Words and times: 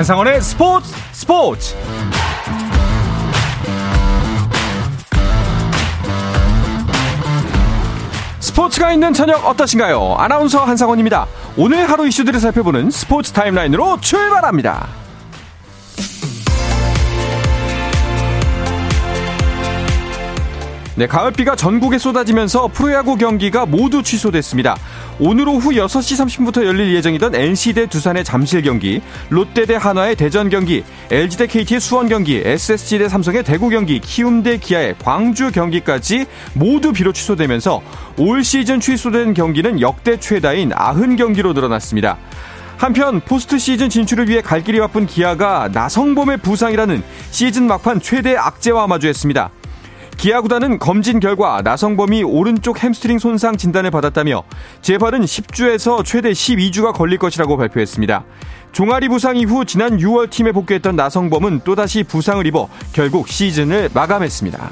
한상원의 0.00 0.40
스포츠 0.40 0.94
스포츠 1.12 1.76
스포츠가 8.38 8.92
있는 8.92 9.12
저녁 9.12 9.44
어떠신가요? 9.44 10.14
아나운서 10.16 10.64
한상원입니다. 10.64 11.26
오늘 11.58 11.90
하루 11.90 12.08
이슈들을 12.08 12.40
살펴보는 12.40 12.90
스포츠 12.90 13.30
타임라인으로 13.32 14.00
출발합니다. 14.00 14.88
네, 20.96 21.06
가을비가 21.06 21.56
전국에 21.56 21.98
쏟아지면서 21.98 22.68
프로야구 22.68 23.16
경기가 23.16 23.66
모두 23.66 24.02
취소됐습니다. 24.02 24.76
오늘 25.22 25.50
오후 25.50 25.72
6시 25.72 26.16
30분부터 26.24 26.64
열릴 26.64 26.94
예정이던 26.94 27.34
NC 27.34 27.74
대 27.74 27.86
두산의 27.86 28.24
잠실 28.24 28.62
경기, 28.62 29.02
롯데 29.28 29.66
대 29.66 29.74
한화의 29.74 30.16
대전 30.16 30.48
경기, 30.48 30.82
LG 31.10 31.36
대 31.36 31.46
KT의 31.46 31.78
수원 31.78 32.08
경기, 32.08 32.40
SSG 32.42 32.98
대 33.00 33.06
삼성의 33.06 33.44
대구 33.44 33.68
경기, 33.68 34.00
키움 34.00 34.42
대 34.42 34.56
기아의 34.56 34.94
광주 34.98 35.52
경기까지 35.52 36.24
모두 36.54 36.94
비로 36.94 37.12
취소되면서 37.12 37.82
올 38.16 38.42
시즌 38.42 38.80
취소된 38.80 39.34
경기는 39.34 39.82
역대 39.82 40.18
최다인 40.18 40.70
90경기로 40.70 41.52
늘어났습니다. 41.52 42.16
한편 42.78 43.20
포스트 43.20 43.58
시즌 43.58 43.90
진출을 43.90 44.26
위해 44.30 44.40
갈 44.40 44.64
길이 44.64 44.80
바쁜 44.80 45.04
기아가 45.04 45.68
나성범의 45.70 46.38
부상이라는 46.38 47.02
시즌 47.30 47.66
막판 47.66 48.00
최대 48.00 48.36
악재와 48.36 48.86
마주했습니다. 48.86 49.50
기아 50.20 50.42
구단은 50.42 50.78
검진 50.78 51.18
결과 51.18 51.62
나성범이 51.62 52.24
오른쪽 52.24 52.84
햄스트링 52.84 53.18
손상 53.18 53.56
진단을 53.56 53.90
받았다며 53.90 54.42
재발은 54.82 55.22
10주에서 55.22 56.04
최대 56.04 56.32
12주가 56.32 56.92
걸릴 56.92 57.16
것이라고 57.16 57.56
발표했습니다. 57.56 58.24
종아리 58.72 59.08
부상 59.08 59.38
이후 59.38 59.64
지난 59.64 59.96
6월 59.96 60.28
팀에 60.28 60.52
복귀했던 60.52 60.94
나성범은 60.94 61.60
또다시 61.64 62.02
부상을 62.02 62.46
입어 62.46 62.68
결국 62.92 63.28
시즌을 63.28 63.88
마감했습니다. 63.94 64.70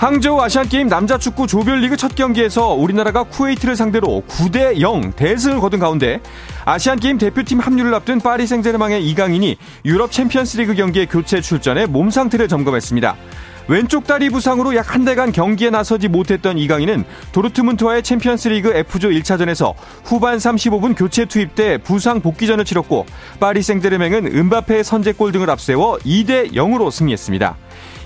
항저우 0.00 0.40
아시안게임 0.40 0.88
남자축구 0.88 1.46
조별리그 1.46 1.94
첫 1.98 2.14
경기에서 2.14 2.68
우리나라가 2.68 3.22
쿠웨이트를 3.22 3.76
상대로 3.76 4.22
9대 4.28 4.80
0 4.80 5.12
대승을 5.12 5.60
거둔 5.60 5.78
가운데 5.78 6.22
아시안게임 6.64 7.18
대표팀 7.18 7.60
합류를 7.60 7.92
앞둔 7.92 8.18
파리 8.18 8.46
생제르맹의 8.46 9.06
이강인이 9.10 9.58
유럽 9.84 10.10
챔피언스리그 10.10 10.74
경기에 10.74 11.04
교체 11.04 11.42
출전해 11.42 11.84
몸 11.84 12.08
상태를 12.08 12.48
점검했습니다. 12.48 13.14
왼쪽 13.68 14.06
다리 14.06 14.30
부상으로 14.30 14.74
약 14.74 14.94
한 14.94 15.04
달간 15.04 15.32
경기에 15.32 15.68
나서지 15.68 16.08
못했던 16.08 16.56
이강인은 16.56 17.04
도르트문트와의 17.32 18.02
챔피언스리그 18.02 18.74
F조 18.74 19.10
1차전에서 19.10 19.74
후반 20.02 20.38
35분 20.38 20.96
교체 20.96 21.26
투입돼 21.26 21.76
부상 21.78 22.22
복귀전을 22.22 22.64
치렀고 22.64 23.04
파리 23.38 23.60
생제르맹은 23.62 24.34
은바페의 24.34 24.82
선제골 24.82 25.30
등을 25.32 25.50
앞세워 25.50 25.98
2대 25.98 26.54
0으로 26.54 26.90
승리했습니다. 26.90 27.56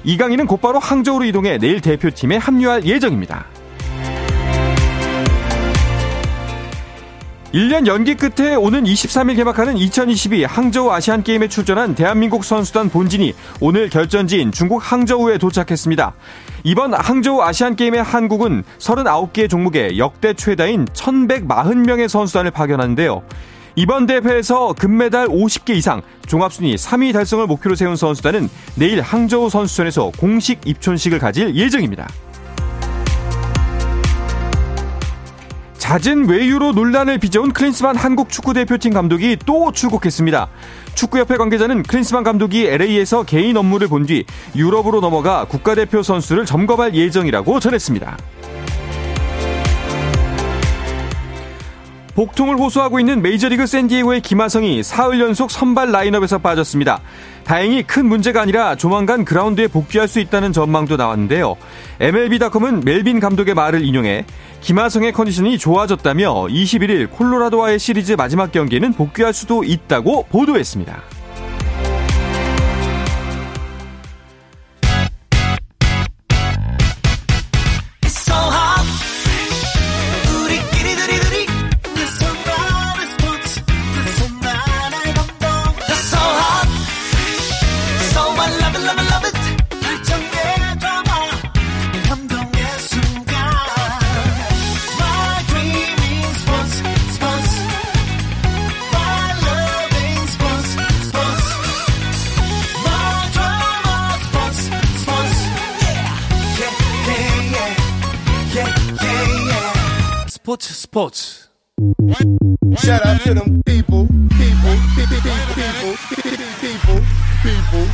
이강인은 0.04 0.46
곧바로 0.46 0.78
항저우로 0.78 1.24
이동해 1.24 1.58
내일 1.58 1.80
대표팀에 1.80 2.36
합류할 2.36 2.84
예정입니다. 2.84 3.46
1년 7.54 7.86
연기 7.86 8.16
끝에 8.16 8.56
오는 8.56 8.82
23일 8.82 9.36
개막하는 9.36 9.76
2022 9.76 10.42
항저우 10.42 10.90
아시안 10.90 11.22
게임에 11.22 11.46
출전한 11.46 11.94
대한민국 11.94 12.44
선수단 12.44 12.90
본진이 12.90 13.32
오늘 13.60 13.88
결전지인 13.88 14.50
중국 14.50 14.80
항저우에 14.82 15.38
도착했습니다. 15.38 16.14
이번 16.64 16.94
항저우 16.94 17.42
아시안 17.42 17.76
게임의 17.76 18.02
한국은 18.02 18.64
39개 18.80 19.48
종목에 19.48 19.98
역대 19.98 20.34
최다인 20.34 20.86
1140명의 20.86 22.08
선수단을 22.08 22.50
파견하는데요. 22.50 23.22
이번 23.76 24.06
대회에서 24.06 24.72
금메달 24.74 25.28
50개 25.28 25.74
이상 25.74 26.00
종합순위 26.28 26.76
3위 26.76 27.12
달성을 27.12 27.44
목표로 27.46 27.74
세운 27.74 27.96
선수단은 27.96 28.48
내일 28.76 29.00
항저우 29.00 29.50
선수촌에서 29.50 30.12
공식 30.16 30.60
입촌식을 30.64 31.18
가질 31.18 31.56
예정입니다. 31.56 32.08
잦은 35.78 36.30
외유로 36.30 36.72
논란을 36.72 37.18
빚어온 37.18 37.52
클린스만 37.52 37.96
한국 37.96 38.30
축구 38.30 38.54
대표팀 38.54 38.94
감독이 38.94 39.36
또 39.44 39.70
출국했습니다. 39.70 40.48
축구협회 40.94 41.36
관계자는 41.36 41.82
클린스만 41.82 42.22
감독이 42.24 42.66
LA에서 42.66 43.24
개인 43.24 43.56
업무를 43.56 43.88
본 43.88 44.06
뒤 44.06 44.24
유럽으로 44.54 45.00
넘어가 45.00 45.44
국가대표 45.44 46.02
선수를 46.02 46.46
점검할 46.46 46.94
예정이라고 46.94 47.60
전했습니다. 47.60 48.16
복통을 52.14 52.56
호소하고 52.56 53.00
있는 53.00 53.22
메이저리그 53.22 53.66
샌디에고의 53.66 54.20
김하성이 54.20 54.82
사흘 54.82 55.20
연속 55.20 55.50
선발 55.50 55.90
라인업에서 55.90 56.38
빠졌습니다. 56.38 57.00
다행히 57.44 57.82
큰 57.82 58.06
문제가 58.06 58.40
아니라 58.40 58.76
조만간 58.76 59.24
그라운드에 59.24 59.68
복귀할 59.68 60.08
수 60.08 60.20
있다는 60.20 60.52
전망도 60.52 60.96
나왔는데요. 60.96 61.56
MLB.com은 62.00 62.80
멜빈 62.84 63.20
감독의 63.20 63.54
말을 63.54 63.84
인용해 63.84 64.24
김하성의 64.60 65.12
컨디션이 65.12 65.58
좋아졌다며 65.58 66.46
21일 66.46 67.10
콜로라도와의 67.10 67.78
시리즈 67.78 68.12
마지막 68.12 68.50
경기에는 68.50 68.92
복귀할 68.94 69.32
수도 69.34 69.62
있다고 69.62 70.26
보도했습니다. 70.30 71.13
Sports 110.54 110.76
Sports. 110.76 111.48
Shout 112.78 113.04
out 113.04 113.20
to 113.22 113.34
them 113.34 113.60
people, 113.66 114.06
people, 114.06 114.76
people, 114.94 115.20
people, 115.50 115.96
people, 116.60 117.00
people. 117.42 117.86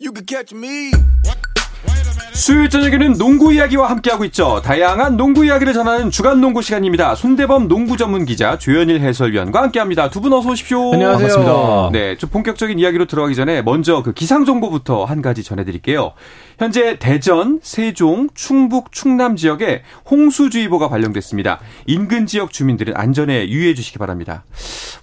You 0.00 0.12
can 0.12 0.24
catch 0.24 0.54
me. 0.54 0.92
수요일 2.34 2.68
저녁에는 2.68 3.12
농구 3.16 3.54
이야기와 3.54 3.88
함께하고 3.90 4.24
있죠. 4.24 4.60
다양한 4.60 5.16
농구 5.16 5.46
이야기를 5.46 5.72
전하는 5.72 6.10
주간 6.10 6.40
농구 6.40 6.62
시간입니다. 6.62 7.14
손대범 7.14 7.68
농구 7.68 7.96
전문 7.96 8.24
기자 8.24 8.58
조현일 8.58 9.00
해설위원과 9.02 9.62
함께합니다. 9.62 10.10
두 10.10 10.20
분 10.20 10.32
어서 10.32 10.50
오십시오. 10.50 10.94
안녕하세요. 10.94 11.28
반갑습니다. 11.28 11.90
네, 11.92 12.16
좀 12.16 12.30
본격적인 12.30 12.76
이야기로 12.80 13.04
들어가기 13.04 13.36
전에 13.36 13.62
먼저 13.62 14.02
그 14.02 14.12
기상 14.12 14.44
정보부터 14.44 15.04
한 15.04 15.22
가지 15.22 15.44
전해드릴게요. 15.44 16.12
현재 16.58 16.96
대전, 16.98 17.60
세종, 17.62 18.28
충북, 18.34 18.90
충남 18.90 19.36
지역에 19.36 19.82
홍수주의보가 20.10 20.88
발령됐습니다. 20.88 21.60
인근 21.86 22.26
지역 22.26 22.52
주민들은 22.52 22.94
안전에 22.96 23.48
유의해 23.48 23.74
주시기 23.74 23.98
바랍니다. 23.98 24.42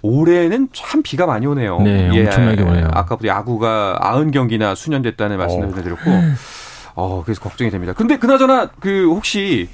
올해는 0.02 0.68
참 0.74 1.02
비가 1.02 1.24
많이 1.24 1.46
오네요. 1.46 1.80
네, 1.80 2.10
엄청나게 2.10 2.62
오네요. 2.62 2.88
아까부터 2.92 3.28
야구가 3.28 3.98
90경기나 4.02 4.76
수년됐다는 4.76 5.38
말씀을 5.38 5.68
어. 5.68 5.74
드렸고 5.82 6.10
어, 6.94 7.22
그래서 7.24 7.40
걱정이 7.40 7.70
됩니다. 7.70 7.92
근데 7.92 8.18
그나저나 8.18 8.70
그 8.80 9.06
혹시 9.10 9.68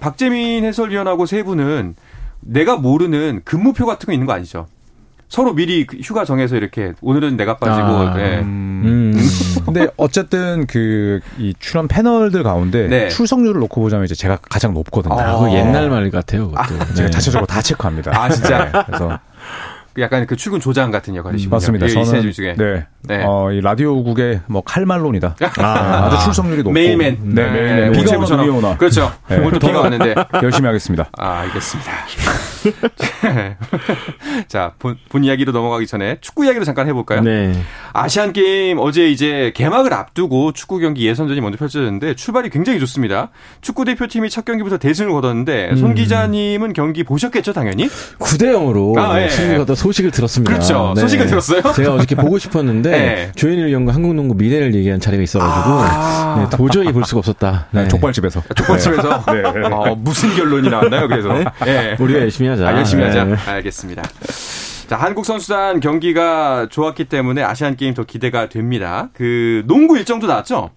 박재민 0.00 0.64
해설위원하고 0.64 1.26
세 1.26 1.42
분은 1.42 1.94
내가 2.40 2.76
모르는 2.76 3.40
근무표 3.44 3.86
같은 3.86 4.06
거 4.06 4.12
있는 4.12 4.26
거 4.26 4.32
아니죠? 4.32 4.66
서로 5.28 5.54
미리 5.54 5.86
그 5.86 5.96
휴가 5.96 6.24
정해서 6.24 6.54
이렇게 6.56 6.92
오늘은 7.00 7.36
내가 7.36 7.56
빠지고 7.56 7.86
아, 7.88 8.14
네. 8.14 8.40
음. 8.40 9.16
근데 9.64 9.88
어쨌든 9.96 10.66
그 10.66 11.20
이 11.38 11.54
출연 11.58 11.88
패널들 11.88 12.42
가운데 12.42 12.86
네. 12.86 13.08
출석률을 13.08 13.58
놓고 13.62 13.80
보자면 13.80 14.04
이제 14.04 14.14
제가 14.14 14.36
가장 14.48 14.74
높거든요. 14.74 15.14
아, 15.18 15.38
그 15.40 15.52
옛날 15.52 15.88
말 15.90 16.10
같아요. 16.10 16.50
그것도. 16.50 16.94
제가 16.94 17.06
네. 17.06 17.10
자체적으로 17.10 17.46
다 17.46 17.62
체크합니다. 17.62 18.12
아, 18.14 18.28
진짜? 18.28 18.70
네, 18.70 18.82
그래서 18.86 19.18
약간 19.98 20.26
그 20.26 20.36
출근 20.36 20.60
조장 20.60 20.90
같은 20.90 21.14
역할이시군요. 21.14 21.54
맞습니다. 21.54 21.86
이 21.86 21.90
저는 21.90 22.32
중에. 22.32 22.54
네, 22.56 22.86
네. 23.02 23.22
어, 23.24 23.52
이 23.52 23.60
라디오국의 23.60 24.40
뭐 24.46 24.62
칼말론이다. 24.62 25.36
아, 25.58 26.10
주 26.10 26.24
출석률이 26.24 26.58
높고 26.58 26.72
메일맨. 26.72 27.18
네, 27.22 27.50
메일맨. 27.50 27.74
비가 27.74 27.82
오나 27.84 27.92
본체부처럼. 27.92 28.46
눈이 28.46 28.58
오나. 28.58 28.76
그렇죠. 28.76 29.12
네. 29.28 29.36
오늘 29.38 29.58
또 29.58 29.66
비가 29.66 29.80
왔는데. 29.80 30.14
열심히 30.42 30.66
하겠습니다. 30.66 31.08
아, 31.18 31.40
알겠습니다. 31.40 31.92
자, 34.48 34.72
본, 34.78 34.96
본 35.08 35.24
이야기로 35.24 35.52
넘어가기 35.52 35.86
전에 35.86 36.18
축구 36.20 36.44
이야기로 36.44 36.64
잠깐 36.64 36.88
해볼까요? 36.88 37.20
네. 37.20 37.54
아시안 37.92 38.32
게임 38.32 38.78
어제 38.78 39.08
이제 39.08 39.52
개막을 39.54 39.92
앞두고 39.92 40.52
축구 40.52 40.78
경기 40.78 41.06
예선전이 41.06 41.40
먼저 41.40 41.58
펼쳐졌는데 41.58 42.14
출발이 42.14 42.50
굉장히 42.50 42.80
좋습니다. 42.80 43.30
축구 43.60 43.84
대표팀이 43.84 44.30
첫 44.30 44.44
경기부터 44.44 44.78
대승을 44.78 45.12
거뒀는데 45.12 45.70
음. 45.70 45.76
손 45.76 45.94
기자님은 45.94 46.72
경기 46.72 47.04
보셨겠죠, 47.04 47.52
당연히? 47.52 47.86
9대 48.18 48.52
0으로 48.54 48.98
아, 48.98 49.20
예. 49.22 49.28
승리하다 49.28 49.74
소식을 49.84 50.10
들었습니다. 50.12 50.50
네. 50.50 50.56
그렇죠. 50.56 50.94
소식을 50.96 51.26
들었어요? 51.26 51.60
제가 51.76 51.94
어저께 51.94 52.14
보고 52.14 52.38
싶었는데 52.38 52.90
네. 52.90 53.32
조현일 53.34 53.66
위원과 53.66 53.92
한국농구 53.92 54.34
미래를 54.36 54.74
얘기한 54.74 54.98
자리가 54.98 55.22
있어가지고 55.22 55.74
아. 55.74 56.36
네, 56.50 56.56
도저히 56.56 56.90
볼 56.90 57.04
수가 57.04 57.18
없었다. 57.18 57.66
네, 57.70 57.82
네. 57.82 57.88
족발집에서. 57.88 58.42
족발집에서 58.54 59.24
네. 59.32 59.42
어, 59.70 59.94
무슨 59.94 60.34
결론이 60.34 60.70
나왔나요? 60.70 61.06
그래서 61.06 61.38
예. 61.66 61.96
우리가 62.00 62.20
열심히 62.20 62.48
하자. 62.48 62.66
아, 62.66 62.72
열심히 62.78 63.04
하자. 63.04 63.24
네. 63.24 63.34
알겠습니다. 63.46 64.02
자, 64.88 64.96
한국 64.96 65.26
선수단 65.26 65.80
경기가 65.80 66.66
좋았기 66.70 67.04
때문에 67.04 67.42
아시안 67.42 67.76
게임 67.76 67.92
더 67.92 68.04
기대가 68.04 68.48
됩니다. 68.48 69.10
그 69.12 69.64
농구 69.66 69.98
일정도 69.98 70.26
나왔죠? 70.26 70.70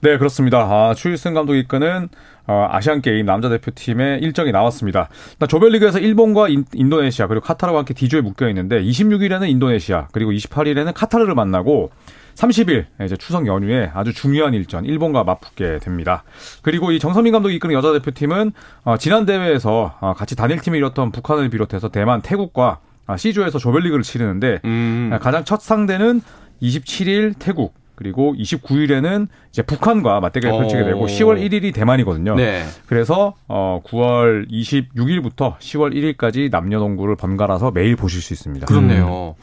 네, 0.00 0.16
그렇습니다. 0.18 0.60
아, 0.60 0.94
추일승 0.96 1.34
감독이 1.34 1.60
이끄는 1.60 2.08
어, 2.08 2.35
아시안 2.46 3.02
게임 3.02 3.26
남자 3.26 3.48
대표팀의 3.48 4.20
일정이 4.20 4.52
나왔습니다. 4.52 5.08
조별리그에서 5.48 5.98
일본과 5.98 6.48
인, 6.48 6.64
도네시아 6.88 7.26
그리고 7.26 7.44
카타르와 7.44 7.78
함께 7.78 7.94
D조에 7.94 8.20
묶여 8.20 8.48
있는데 8.48 8.82
26일에는 8.82 9.48
인도네시아 9.48 10.08
그리고 10.12 10.32
28일에는 10.32 10.92
카타르를 10.94 11.34
만나고 11.34 11.90
30일 12.36 12.84
이제 13.02 13.16
추석 13.16 13.46
연휴에 13.46 13.90
아주 13.94 14.12
중요한 14.12 14.54
일전 14.54 14.84
일본과 14.84 15.24
맞붙게 15.24 15.78
됩니다. 15.80 16.22
그리고 16.62 16.92
이 16.92 16.98
정선민 16.98 17.32
감독이 17.32 17.54
이끄는 17.56 17.74
여자 17.74 17.92
대표팀은 17.92 18.52
어, 18.84 18.96
지난 18.98 19.26
대회에서 19.26 19.96
어, 20.00 20.14
같이 20.14 20.36
단일팀을 20.36 20.78
이뤘던 20.78 21.12
북한을 21.12 21.48
비롯해서 21.48 21.88
대만, 21.88 22.22
태국과 22.22 22.78
아, 23.06 23.16
C조에서 23.16 23.58
조별리그를 23.58 24.02
치르는데 24.02 24.60
음. 24.64 25.10
아, 25.12 25.18
가장 25.18 25.44
첫 25.44 25.60
상대는 25.60 26.20
27일 26.60 27.34
태국 27.38 27.74
그리고 27.96 28.34
29일에는 28.38 29.26
이제 29.50 29.62
북한과 29.62 30.20
맞대결을 30.20 30.54
어. 30.54 30.58
펼치게 30.60 30.84
되고 30.84 31.06
10월 31.06 31.40
1일이 31.40 31.74
대만이거든요. 31.74 32.36
네. 32.36 32.62
그래서 32.86 33.34
어 33.48 33.80
9월 33.84 34.48
26일부터 34.50 35.58
10월 35.58 36.16
1일까지 36.16 36.50
남녀 36.50 36.78
농구를 36.78 37.16
번갈아서 37.16 37.70
매일 37.72 37.96
보실 37.96 38.20
수 38.20 38.32
있습니다. 38.34 38.66
그렇네요. 38.66 39.34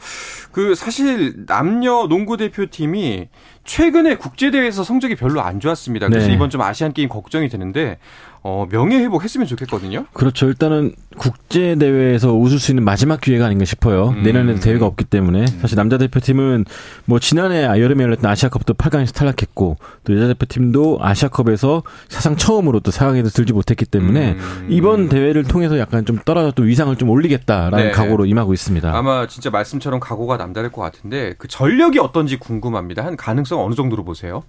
그 0.52 0.74
사실 0.76 1.46
남녀 1.46 2.06
농구 2.06 2.36
대표팀이 2.36 3.28
최근에 3.64 4.16
국제 4.16 4.50
대회에서 4.50 4.84
성적이 4.84 5.16
별로 5.16 5.40
안 5.40 5.58
좋았습니다. 5.58 6.08
그래서 6.08 6.28
네. 6.28 6.34
이번 6.34 6.48
좀 6.48 6.60
아시안 6.60 6.92
게임 6.92 7.08
걱정이 7.08 7.48
되는데 7.48 7.98
어, 8.46 8.66
명예 8.70 8.98
회복했으면 8.98 9.46
좋겠거든요. 9.46 10.04
그렇죠. 10.12 10.46
일단은 10.46 10.94
국제 11.16 11.76
대회에서 11.76 12.34
웃을 12.34 12.58
수 12.58 12.72
있는 12.72 12.84
마지막 12.84 13.22
기회가 13.22 13.46
아닌가 13.46 13.64
싶어요. 13.64 14.08
음. 14.10 14.22
내년에도 14.22 14.60
대회가 14.60 14.84
없기 14.84 15.04
때문에 15.04 15.46
사실 15.46 15.76
남자 15.76 15.96
대표팀은 15.96 16.66
뭐 17.06 17.18
지난해 17.18 17.64
여름에 17.64 18.04
열렸던 18.04 18.30
아시아컵도 18.30 18.74
8강에서 18.74 19.14
탈락했고 19.14 19.78
또 20.04 20.14
여자 20.14 20.26
대표팀도 20.26 20.98
아시아컵에서 21.00 21.84
사상 22.10 22.36
처음으로 22.36 22.80
또 22.80 22.90
4강에도 22.90 23.34
들지 23.34 23.54
못했기 23.54 23.86
때문에 23.86 24.32
음. 24.32 24.66
이번 24.68 25.08
대회를 25.08 25.44
통해서 25.44 25.78
약간 25.78 26.04
좀 26.04 26.18
떨어졌던 26.22 26.66
위상을 26.66 26.94
좀 26.96 27.08
올리겠다라는 27.08 27.86
네. 27.86 27.90
각오로 27.92 28.26
임하고 28.26 28.52
있습니다. 28.52 28.94
아마 28.94 29.26
진짜 29.26 29.48
말씀처럼 29.48 30.00
각오가 30.00 30.36
남다를 30.36 30.70
것 30.70 30.82
같은데 30.82 31.34
그 31.38 31.48
전력이 31.48 31.98
어떤지 31.98 32.36
궁금합니다. 32.36 33.06
한 33.06 33.16
가능성 33.16 33.64
어느 33.64 33.74
정도로 33.74 34.04
보세요? 34.04 34.42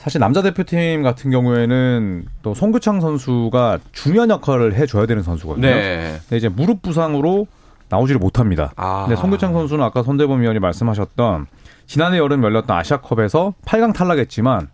사실 0.00 0.18
남자 0.18 0.40
대표팀 0.40 1.02
같은 1.02 1.30
경우에는 1.30 2.24
또 2.40 2.54
송규창 2.54 3.02
선수가 3.02 3.80
중요한 3.92 4.30
역할을 4.30 4.74
해줘야 4.74 5.04
되는 5.04 5.22
선수거든요. 5.22 5.66
네. 5.66 6.16
근데 6.22 6.38
이제 6.38 6.48
무릎 6.48 6.80
부상으로 6.80 7.46
나오지를 7.90 8.18
못합니다. 8.18 8.72
아. 8.76 9.04
근데 9.06 9.20
송규창 9.20 9.52
선수는 9.52 9.84
아까 9.84 10.02
손대범 10.02 10.40
위원이 10.40 10.58
말씀하셨던 10.58 11.48
지난해 11.84 12.16
여름 12.16 12.42
열렸던 12.42 12.74
아시아컵에서 12.78 13.52
8강 13.66 13.92
탈락했지만 13.92 14.68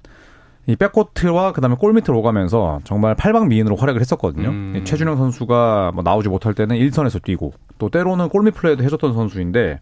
이 0.69 0.77
백코트와 0.77 1.53
그다음에 1.53 1.75
골밑을 1.75 2.15
오가면서 2.15 2.79
정말 2.85 3.17
팔방 3.17 3.49
미인으로 3.49 3.75
활약을 3.75 4.01
했었거든요. 4.01 4.49
음. 4.51 4.75
이 4.77 4.85
최준영 4.85 5.17
선수가 5.17 5.91
뭐 5.93 6.05
나오지 6.05 6.29
못할 6.29 6.55
때는 6.55 6.77
1선에서 6.77 7.21
뛰고 7.21 7.53
또 7.79 7.89
때로는 7.89 8.29
골밑 8.29 8.55
플레이도 8.55 8.85
해줬던 8.85 9.13
선수인데 9.15 9.81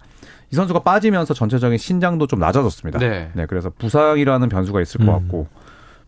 이 0.53 0.57
선수가 0.57 0.81
빠지면서 0.83 1.35
전체적인 1.35 1.79
신장도 1.79 2.27
좀 2.27 2.39
낮아졌습니다. 2.39 2.99
네. 2.99 3.31
그래서 3.49 3.71
부상이라는 3.79 4.49
변수가 4.49 4.81
있을 4.83 5.05
것 5.05 5.07
음. 5.07 5.13
같고 5.21 5.49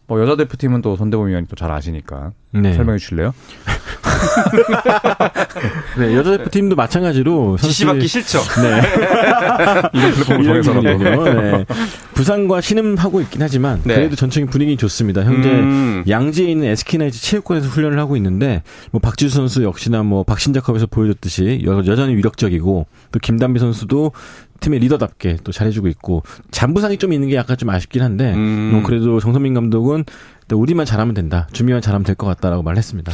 뭐 0.06 0.21
여자 0.21 0.37
대표팀은 0.37 0.83
또 0.83 0.94
손대범 0.97 1.27
위원이 1.27 1.47
또 1.49 1.56
잘 1.56 1.71
아시니까 1.73 2.33
네. 2.53 2.73
설명해 2.75 2.99
주실래요? 2.99 3.35
네, 5.99 6.15
여자 6.15 6.37
대표 6.37 6.51
팀도 6.51 6.77
마찬가지로 6.77 7.57
지시받기 7.59 8.07
싫죠. 8.07 8.41
네. 8.63 8.81
네. 11.35 11.65
부상과 12.15 12.61
신음하고 12.61 13.21
있긴 13.23 13.43
하지만 13.43 13.81
네. 13.85 13.95
그래도 13.95 14.17
전적인 14.17 14.49
분위기 14.49 14.77
좋습니다. 14.77 15.23
현재 15.25 15.49
음. 15.51 16.05
양지에 16.09 16.51
있는 16.51 16.69
SK나이츠 16.69 17.21
체육관에서 17.21 17.69
훈련을 17.69 17.99
하고 17.99 18.17
있는데 18.17 18.63
뭐 18.91 19.01
박지수 19.01 19.35
선수 19.37 19.63
역시나 19.63 20.03
뭐 20.03 20.23
박신자컵에서 20.25 20.87
보여줬듯이 20.87 21.63
여, 21.65 21.79
여전히 21.87 22.15
위력적이고 22.17 22.87
또 23.13 23.19
김담비 23.19 23.61
선수도 23.61 24.13
팀의 24.61 24.81
리더답게 24.81 25.39
또 25.45 25.53
잘해주고 25.53 25.89
있고 25.89 26.23
잔부상이 26.51 26.97
좀 26.97 27.13
있는 27.13 27.29
게 27.29 27.37
약간 27.37 27.57
좀 27.57 27.69
아쉽긴 27.71 28.03
한데 28.03 28.33
음. 28.35 28.71
뭐 28.73 28.83
그래도 28.83 29.21
정선민 29.21 29.53
감독은 29.55 30.05
또 30.49 30.59
우리만 30.59 30.87
잘하면 30.87 31.13
된다, 31.15 31.49
준비만 31.53 31.83
잘하면 31.83 32.05
될 32.05 32.15
것 32.15 32.27
같다라고 32.27 32.63
말했습니다. 32.63 33.13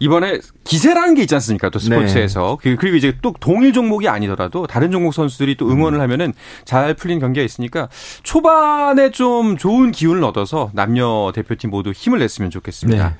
이번에 0.00 0.40
기세라는 0.64 1.14
게 1.14 1.22
있지 1.22 1.34
않습니까? 1.34 1.68
또 1.70 1.78
스포츠에서. 1.78 2.58
그- 2.60 2.76
그리고 2.76 2.96
이제 2.96 3.16
또 3.22 3.32
동일 3.38 3.72
종목이 3.72 4.08
아니더라도 4.08 4.66
다른 4.66 4.90
종목 4.90 5.14
선수들이 5.14 5.56
또 5.56 5.68
응원을 5.70 6.00
하면은 6.00 6.32
잘 6.64 6.94
풀린 6.94 7.20
경기가 7.20 7.44
있으니까 7.44 7.88
초반에 8.22 9.10
좀 9.10 9.56
좋은 9.56 9.92
기운을 9.92 10.24
얻어서 10.24 10.70
남녀 10.74 11.32
대표팀 11.34 11.70
모두 11.70 11.92
힘을 11.92 12.18
냈으면 12.18 12.50
좋겠습니다. 12.50 13.08
네. 13.08 13.14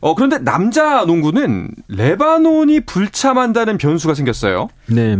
어, 0.00 0.14
그런데 0.14 0.38
남자 0.38 1.04
농구는 1.04 1.70
레바논이 1.88 2.80
불참한다는 2.80 3.78
변수가 3.78 4.14
생겼어요. 4.14 4.68
네, 4.86 5.16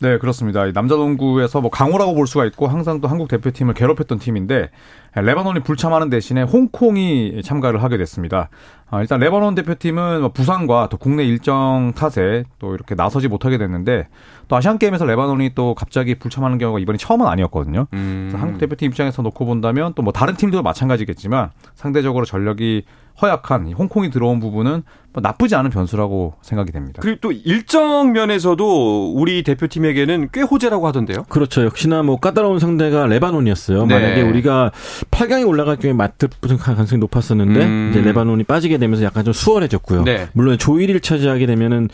네, 0.00 0.18
그렇습니다. 0.18 0.66
이 0.66 0.72
남자 0.72 0.96
농구에서 0.96 1.60
뭐 1.60 1.70
강호라고 1.70 2.14
볼 2.14 2.26
수가 2.26 2.44
있고 2.46 2.66
항상 2.68 3.00
또 3.00 3.08
한국 3.08 3.28
대표팀을 3.28 3.74
괴롭혔던 3.74 4.18
팀인데 4.18 4.70
레바논이 5.14 5.60
불참하는 5.60 6.10
대신에 6.10 6.42
홍콩이 6.42 7.42
참가를 7.44 7.82
하게 7.82 7.98
됐습니다. 7.98 8.48
아, 8.90 9.00
일단 9.00 9.20
레바논 9.20 9.54
대표팀은 9.54 10.20
뭐 10.20 10.28
부상과 10.32 10.88
또 10.90 10.98
국내 10.98 11.24
일정 11.24 11.92
탓에 11.96 12.44
또 12.58 12.74
이렇게 12.74 12.94
나서지 12.94 13.28
못하게 13.28 13.56
됐는데 13.56 14.08
또 14.48 14.56
아시안 14.56 14.78
게임에서 14.78 15.06
레바논이 15.06 15.54
또 15.54 15.74
갑자기 15.74 16.14
불참하는 16.14 16.58
경우가 16.58 16.78
이번이 16.78 16.98
처음은 16.98 17.26
아니었거든요. 17.26 17.86
음. 17.94 18.32
한국 18.36 18.58
대표팀 18.58 18.88
입장에서 18.90 19.22
놓고 19.22 19.46
본다면 19.46 19.94
또 19.94 20.02
뭐 20.02 20.12
다른 20.12 20.34
팀들도 20.34 20.62
마찬가지겠지만 20.64 21.50
상대적으로 21.76 22.24
전력이 22.24 22.82
허약한 23.20 23.68
이 23.68 23.72
홍콩이 23.72 24.10
들어온 24.10 24.40
부분은 24.40 24.82
뭐 25.12 25.20
나쁘지 25.20 25.54
않은 25.54 25.70
변수라고 25.70 26.34
생각이 26.40 26.72
됩니다. 26.72 27.00
그리고 27.02 27.18
또 27.20 27.30
일정 27.30 28.12
면에서도 28.12 29.12
우리 29.14 29.42
대표팀에게는 29.42 30.30
꽤 30.32 30.40
호재라고 30.40 30.86
하던데요. 30.86 31.24
그렇죠. 31.28 31.62
역시나 31.64 32.02
뭐 32.02 32.16
까다로운 32.18 32.58
상대가 32.58 33.06
레바논이었어요. 33.06 33.84
네. 33.86 33.94
만약에 33.94 34.22
우리가 34.22 34.72
8강에 35.10 35.46
올라갈 35.46 35.76
경우에 35.76 35.92
맞을 35.94 36.56
가능성이 36.58 36.98
높았었는데 37.00 37.64
음. 37.64 37.88
이제 37.90 38.00
레바논이 38.00 38.44
빠지게 38.44 38.78
되면서 38.82 39.04
약간 39.04 39.24
좀 39.24 39.32
수월해졌고요. 39.32 40.02
네. 40.04 40.28
물론 40.32 40.58
조 40.58 40.72
1위를 40.74 41.02
차지하게 41.02 41.46
되면은 41.46 41.88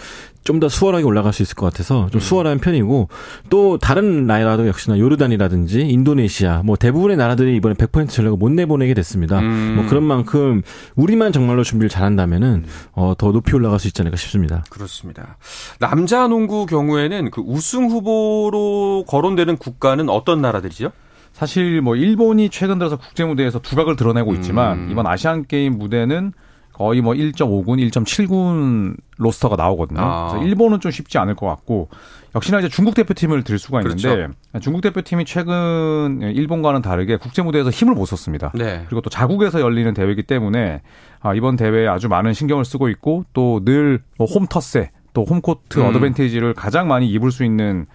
좀 0.49 0.59
더 0.59 0.69
수월하게 0.69 1.05
올라갈 1.05 1.33
수 1.33 1.43
있을 1.43 1.55
것 1.55 1.67
같아서 1.67 2.05
음. 2.05 2.11
좀 2.11 2.21
수월한 2.21 2.59
편이고 2.59 3.09
또 3.51 3.79
다른 3.79 4.27
나라도 4.27 4.67
역시나 4.67 4.99
요르단이라든지 4.99 5.83
인도네시아 5.83 6.63
뭐 6.65 6.75
대부분의 6.75 7.17
나라들이 7.17 7.55
이번에 7.57 7.75
100% 7.75 8.09
전력을 8.09 8.39
못 8.39 8.51
내보내게 8.51 8.95
됐습니다. 8.95 9.39
음. 9.41 9.75
뭐 9.77 9.87
그런 9.87 10.03
만큼 10.03 10.63
우리만 10.97 11.33
정말로 11.33 11.63
준비를 11.63 11.89
잘한다면은 11.91 12.65
어, 12.93 13.15
더 13.17 13.31
높이 13.31 13.55
올라갈 13.55 13.79
수 13.79 13.87
있지 13.89 14.03
않을까 14.03 14.17
싶습니다. 14.17 14.65
그렇습니다. 14.71 15.37
남자 15.79 16.27
농구 16.27 16.67
경우에는 16.67 17.31
그 17.31 17.43
우승 17.43 17.89
후보로 17.89 19.05
거론되는 19.07 19.59
국가는 19.59 20.09
어떤 20.09 20.41
나라들이죠? 20.41 20.91
사실 21.33 21.83
뭐 21.83 21.95
일본이 21.95 22.49
최근 22.49 22.79
들어서 22.79 22.97
국제 22.97 23.25
무대에서 23.25 23.61
두각을 23.61 23.95
드러내고 23.97 24.35
있지만 24.35 24.79
음. 24.79 24.89
이번 24.91 25.07
아시안 25.07 25.47
게임 25.47 25.79
무대는 25.79 26.33
거의 26.79 27.01
뭐 27.01 27.13
1.5군, 27.13 27.91
1.7군 27.91 28.97
로스터가 29.19 29.57
나오거든요. 29.57 30.01
아. 30.01 30.29
그래서 30.31 30.47
일본은 30.47 30.79
좀 30.81 30.93
쉽지 30.93 31.19
않을 31.19 31.35
것 31.35 31.47
같고 31.47 31.89
역시나 32.37 32.61
이제 32.61 32.69
중국 32.69 32.95
대표팀을 32.95 33.43
들 33.43 33.59
수가 33.59 33.81
있는데 33.83 34.09
그렇죠. 34.09 34.33
중국 34.61 34.81
대표팀이 34.83 35.25
최근 35.25 36.21
일본과는 36.23 36.83
다르게 36.83 37.17
국제 37.17 37.43
무대에서 37.43 37.71
힘을 37.71 37.95
못 37.95 38.07
썼습니다. 38.07 38.53
네. 38.55 38.85
그리고 38.87 39.01
또 39.01 39.11
자국에서 39.11 39.61
열리는 39.61 39.93
대회이기 39.93 40.23
때문에 40.23 40.83
아, 41.21 41.35
이번 41.35 41.57
대회에 41.57 41.89
아주 41.89 42.09
많은 42.09 42.33
신경을 42.33 42.65
쓰고 42.65 42.89
있고 42.91 43.25
또 43.33 43.61
늘 43.65 44.01
홈 44.21 44.47
터세 44.47 44.91
또 45.15 45.25
홈코트 45.25 45.81
음. 45.81 45.87
어드밴티지를 45.87 46.55
가장 46.55 46.87
많이 46.87 47.09
입을 47.11 47.33
수 47.33 47.45
있는 47.45 47.87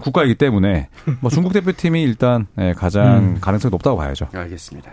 국가이기 0.00 0.36
때문에 0.36 0.88
뭐 1.20 1.30
중국 1.30 1.52
대표팀이 1.52 2.02
일단 2.02 2.46
예, 2.58 2.72
가장 2.72 3.18
음. 3.18 3.38
가능성이 3.40 3.70
높다고 3.70 3.96
봐야죠. 3.96 4.28
알겠습니다. 4.32 4.90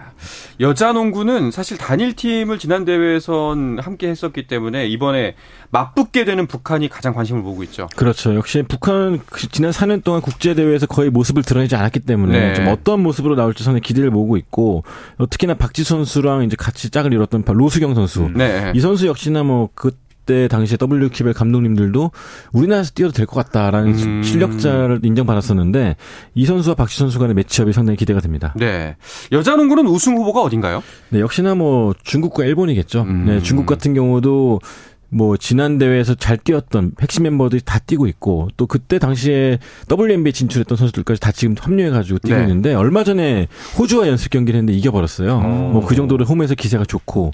여자 0.60 0.92
농구는 0.92 1.52
사실 1.52 1.78
단일 1.78 2.16
팀을 2.16 2.60
지난 2.60 2.86
대회에선 2.86 3.80
함께 3.80 4.10
했었기 4.10 4.48
때문에 4.48 4.88
이번에 4.88 5.36
맞붙게 5.72 6.26
되는 6.26 6.46
북한이 6.48 6.90
가장 6.90 7.14
관심을 7.14 7.42
보고 7.42 7.64
있죠. 7.64 7.88
그렇죠. 7.96 8.36
역시 8.36 8.64
북한은 8.68 9.22
그 9.26 9.48
지난 9.48 9.72
4년 9.72 10.04
동안 10.04 10.22
국제 10.22 10.54
대회에서 10.54 10.86
거의 10.86 11.10
모습을 11.10 11.44
드러내지 11.44 11.76
않았기 11.76 12.02
때문에 12.02 12.50
네. 12.50 12.54
좀 12.54 12.68
어떤 12.68 13.02
모습으로 13.02 13.36
나올지 13.36 13.64
상당히 13.64 13.82
기대를 13.82 14.12
모으고 14.12 14.38
있고 14.38 14.84
어, 15.18 15.30
특히나 15.30 15.54
박지 15.54 15.84
선수랑 15.84 16.44
이제 16.44 16.56
같이 16.58 16.90
짝을 16.90 17.14
이뤘던 17.14 17.44
로수경 17.48 17.96
선수. 17.96 18.30
네. 18.36 18.72
이 18.76 18.80
선수 18.80 19.08
역시나 19.08 19.44
뭐 19.44 19.70
그 19.74 19.92
때 20.30 20.48
당시에 20.48 20.78
WKBL 20.80 21.34
감독님들도 21.34 22.12
우리나라에서 22.54 22.92
뛰어도 22.94 23.14
될 23.14 23.26
것 23.26 23.44
같다라는 23.44 23.94
음. 23.96 24.24
실력자를 24.24 25.00
인정받았었는데 25.04 25.96
이 26.36 26.46
선수와 26.46 26.76
박지 26.76 26.98
선수 27.00 27.18
간의 27.18 27.34
매치업이 27.34 27.74
상당히 27.74 27.98
기대가 27.98 28.20
됩니다. 28.20 28.54
네. 28.56 28.96
여자 29.32 29.56
농구는 29.56 29.88
우승 29.88 30.16
후보가 30.18 30.42
어딘가요? 30.42 30.84
네, 31.10 31.20
역시나 31.20 31.56
뭐 31.56 31.94
중국과 32.04 32.46
일본이겠죠. 32.46 33.02
음. 33.02 33.26
네, 33.26 33.42
중국 33.42 33.66
같은 33.66 33.96
경우도 33.96 34.60
뭐 35.12 35.38
지난 35.38 35.78
대회에서 35.80 36.14
잘 36.16 36.38
뛰었던 36.38 36.92
핵심 37.02 37.24
멤버들이 37.24 37.62
다 37.66 37.80
뛰고 37.80 38.06
있고 38.08 38.48
또 38.58 38.68
그때 38.68 39.00
당시에 39.00 39.58
WNBA 39.92 40.32
진출했던 40.34 40.78
선수들까지 40.78 41.20
다 41.20 41.32
지금 41.32 41.56
합류해가지고 41.60 42.20
뛰고 42.20 42.36
네. 42.36 42.44
있는데 42.44 42.74
얼마 42.76 43.04
전에 43.04 43.48
호주와 43.78 44.08
연습 44.08 44.30
경기를 44.30 44.60
했는데 44.60 44.78
이겨버렸어요. 44.78 45.40
뭐 45.40 45.82
그 45.90 45.96
정도로 45.96 46.26
홈에서 46.26 46.54
기세가 46.54 46.86
좋고 46.86 47.32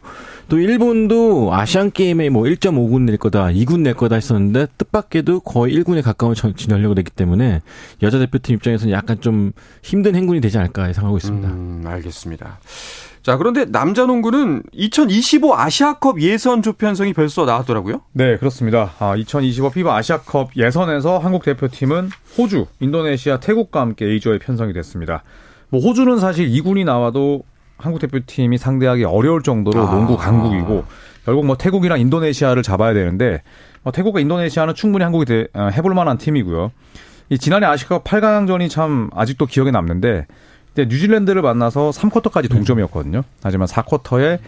또 0.48 0.58
일본도 0.60 1.54
아시안 1.54 1.92
게임에 1.92 2.30
뭐 2.30 2.44
1.5군 2.44 3.02
낼 3.02 3.18
거다, 3.18 3.48
2군 3.48 3.82
낼 3.82 3.94
거다 3.96 4.16
했었는데 4.16 4.68
뜻밖에도 4.78 5.40
거의 5.42 5.76
1군에 5.76 6.02
가까운 6.02 6.34
전- 6.36 6.56
진전력을 6.56 6.96
냈기 6.96 7.12
때문에 7.12 7.62
여자 8.04 8.20
대표팀 8.20 8.56
입장에서는 8.56 8.94
약간 8.94 9.20
좀 9.20 9.52
힘든 9.84 10.16
행군이 10.16 10.40
되지 10.40 10.58
않을까 10.60 10.88
예상하고 10.90 11.18
있습니다. 11.18 11.50
음, 11.50 11.84
알겠습니다. 11.86 12.60
자, 13.26 13.38
그런데 13.38 13.66
남자 13.66 14.06
농구는 14.06 14.62
2025 14.72 15.56
아시아컵 15.56 16.22
예선 16.22 16.62
조편성이 16.62 17.12
벌써 17.14 17.44
나왔더라고요. 17.46 18.02
네, 18.12 18.38
그렇습니다. 18.38 18.92
아, 19.00 19.16
2025 19.16 19.72
피바 19.72 19.96
아시아컵 19.96 20.52
예선에서 20.56 21.18
한국 21.18 21.44
대표팀은 21.44 22.12
호주, 22.38 22.68
인도네시아, 22.80 23.40
태국과 23.40 23.82
함께 23.82 24.06
A조에 24.06 24.38
편성이 24.38 24.74
됐습니다. 24.74 25.24
뭐 25.70 25.82
호주는 25.82 26.20
사실 26.20 26.48
2군이 26.52 26.86
나와도 26.86 27.42
한국 27.80 27.98
대표팀이 27.98 28.60
상대하기 28.60 29.06
어려울 29.06 29.42
정도로 29.42 29.88
아. 29.88 29.92
농구 29.92 30.18
강국이고 30.18 30.86
결국 31.26 31.48
뭐 31.48 31.58
태국이랑 31.58 32.00
인도네시아를 32.02 32.62
잡아야 32.62 32.94
되는데 32.94 33.42
뭐 33.82 33.92
태국과 33.92 34.20
인도네시아는 34.20 34.76
충분히 34.76 35.02
한국이 35.02 35.26
대- 35.26 35.48
어, 35.56 35.70
해볼 35.74 35.96
만한 35.96 36.20
팀이고요. 36.20 36.72
이 37.30 37.40
지난해 37.40 37.66
아시아컵 37.66 38.04
8강전이 38.04 38.70
참 38.70 39.10
아직도 39.16 39.48
기억에 39.48 39.72
남는데 39.72 40.28
이제 40.76 40.86
뉴질랜드를 40.86 41.42
만나서 41.42 41.92
3쿼터까지 41.92 42.50
동점이었거든요. 42.52 43.24
하지만 43.42 43.68
4쿼터에 43.68 44.40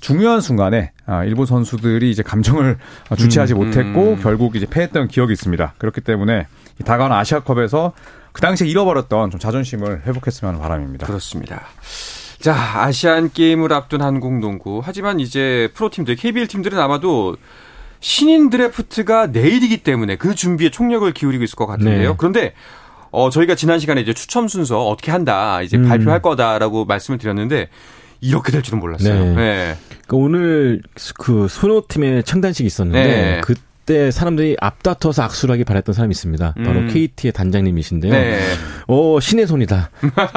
중요한 0.00 0.40
순간에 0.40 0.90
아, 1.06 1.24
일본 1.24 1.46
선수들이 1.46 2.10
이제 2.10 2.24
감정을 2.24 2.76
주체하지 3.16 3.54
못했고 3.54 4.14
음. 4.14 4.20
결국 4.20 4.56
이제 4.56 4.66
패했던 4.68 5.06
기억이 5.06 5.32
있습니다. 5.32 5.74
그렇기 5.78 6.00
때문에 6.00 6.48
이 6.80 6.84
다가오는 6.84 7.16
아시아컵에서 7.16 7.92
그 8.32 8.40
당시에 8.40 8.66
잃어버렸던 8.66 9.30
좀 9.30 9.40
자존심을 9.40 10.02
회복했으면 10.06 10.54
하는 10.54 10.60
바람입니다. 10.60 11.06
그렇습니다. 11.06 11.62
자, 12.40 12.54
아시안 12.82 13.30
게임을 13.32 13.72
앞둔 13.72 14.02
한국 14.02 14.38
농구. 14.40 14.82
하지만 14.84 15.20
이제 15.20 15.70
프로팀들, 15.74 16.16
KBL 16.16 16.48
팀들은 16.48 16.78
아마도 16.78 17.36
신인 18.00 18.50
드래프트가 18.50 19.28
내일이기 19.28 19.78
때문에 19.78 20.16
그 20.16 20.34
준비에 20.34 20.70
총력을 20.70 21.10
기울이고 21.12 21.44
있을 21.44 21.56
것 21.56 21.66
같은데요. 21.66 22.10
네. 22.10 22.14
그런데 22.18 22.52
어 23.10 23.30
저희가 23.30 23.54
지난 23.54 23.78
시간에 23.78 24.00
이제 24.00 24.12
추첨 24.12 24.48
순서 24.48 24.86
어떻게 24.86 25.10
한다, 25.10 25.62
이제 25.62 25.76
음. 25.76 25.88
발표할 25.88 26.22
거다라고 26.22 26.84
말씀을 26.84 27.18
드렸는데 27.18 27.68
이렇게 28.20 28.52
될 28.52 28.62
줄은 28.62 28.80
몰랐어요. 28.80 29.14
네. 29.24 29.34
네. 29.34 29.76
그러니까 30.06 30.16
오늘 30.16 30.82
그 31.18 31.48
소노팀의 31.48 32.24
창단식이 32.24 32.66
있었는데 32.66 33.04
네. 33.04 33.40
그때 33.42 34.10
사람들이 34.10 34.56
앞다퉈서 34.60 35.22
악수를 35.22 35.52
하기 35.54 35.64
바랬던 35.64 35.94
사람이 35.94 36.12
있습니다. 36.12 36.54
바로 36.64 36.80
음. 36.80 36.88
KT의 36.88 37.32
단장님이신데요. 37.32 38.12
네. 38.12 38.40
오 38.88 39.20
신의 39.20 39.46
손이다. 39.46 39.90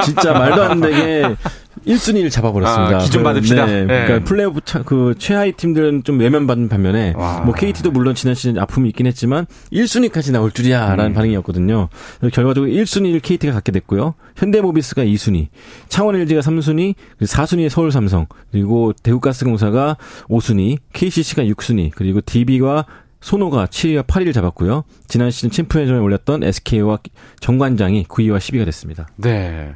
진짜 0.04 0.32
말도 0.32 0.62
안 0.62 0.80
되게 0.80 1.34
1순위를 1.86 2.30
잡아버렸습니다. 2.30 2.96
아, 2.96 2.98
기준 3.00 3.20
그, 3.22 3.24
받읍시다. 3.24 3.66
네. 3.66 3.72
네. 3.84 4.04
그러니까 4.06 4.24
플레이오프 4.24 4.60
차- 4.64 4.82
그 4.82 5.14
최하위 5.18 5.52
팀들은 5.52 6.04
좀 6.04 6.18
외면받는 6.18 6.68
반면에 6.68 7.14
와. 7.16 7.40
뭐 7.40 7.54
KT도 7.54 7.90
물론 7.90 8.14
지난 8.14 8.34
시즌 8.34 8.58
아픔이 8.58 8.88
있긴 8.90 9.06
했지만 9.06 9.46
1순위까지 9.72 10.32
나올 10.32 10.50
줄이야라는 10.50 11.06
음. 11.06 11.14
반응이었거든요. 11.14 11.88
결과적으로 12.32 12.70
1순위를 12.72 13.22
KT가 13.22 13.52
갖게 13.52 13.72
됐고요. 13.72 14.14
현대모비스가 14.36 15.04
2순위, 15.04 15.48
창원 15.88 16.16
LG가 16.16 16.40
3순위, 16.40 16.94
4순위에 17.20 17.68
서울 17.68 17.92
삼성, 17.92 18.26
그리고 18.50 18.92
대구가스공사가 19.02 19.96
5순위, 20.28 20.78
KCC가 20.92 21.42
6순위, 21.44 21.90
그리고 21.94 22.20
DB와 22.20 22.86
소노가 23.20 23.66
7위와 23.66 24.06
8위를 24.06 24.32
잡았고요. 24.32 24.84
지난 25.06 25.30
시즌 25.30 25.50
챔피언전에 25.50 25.98
올렸던 25.98 26.42
SK와 26.42 26.98
정관장이 27.40 28.04
9위와 28.04 28.38
10위가 28.38 28.64
됐습니다. 28.64 29.08
네. 29.16 29.72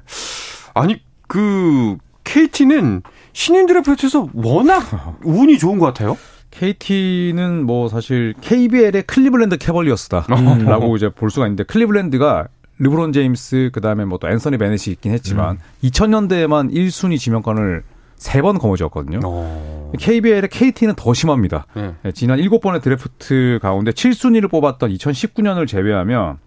아니 0.72 0.96
그 1.28 1.96
KT는 2.24 3.02
신인 3.32 3.66
드래프트에서 3.66 4.28
워낙 4.34 5.18
운이 5.24 5.58
좋은 5.58 5.78
것 5.78 5.86
같아요. 5.86 6.16
KT는 6.50 7.64
뭐 7.66 7.88
사실 7.88 8.34
KBL의 8.40 9.02
클리블랜드 9.06 9.56
캐벌리어스다라고 9.58 10.96
이제 10.96 11.08
볼 11.08 11.30
수가 11.30 11.46
있는데 11.46 11.64
클리블랜드가 11.64 12.48
르브론 12.78 13.12
제임스 13.12 13.70
그다음에 13.72 14.04
뭐 14.04 14.18
또 14.18 14.28
앤서니 14.28 14.58
베넷이 14.58 14.92
있긴 14.94 15.12
했지만 15.12 15.58
2000년대에만 15.82 16.72
1순위 16.72 17.18
지명권을 17.18 17.82
세 18.16 18.40
번 18.40 18.58
거머쥐었거든요. 18.58 19.20
어. 19.24 19.92
KBL의 19.98 20.48
KT는 20.48 20.94
더 20.96 21.12
심합니다. 21.12 21.66
네. 21.74 21.94
네, 22.02 22.12
지난 22.12 22.38
7번의 22.38 22.80
드래프트 22.82 23.58
가운데 23.60 23.90
7순위를 23.90 24.48
뽑았던 24.50 24.90
2019년을 24.90 25.66
제외하면 25.68 26.38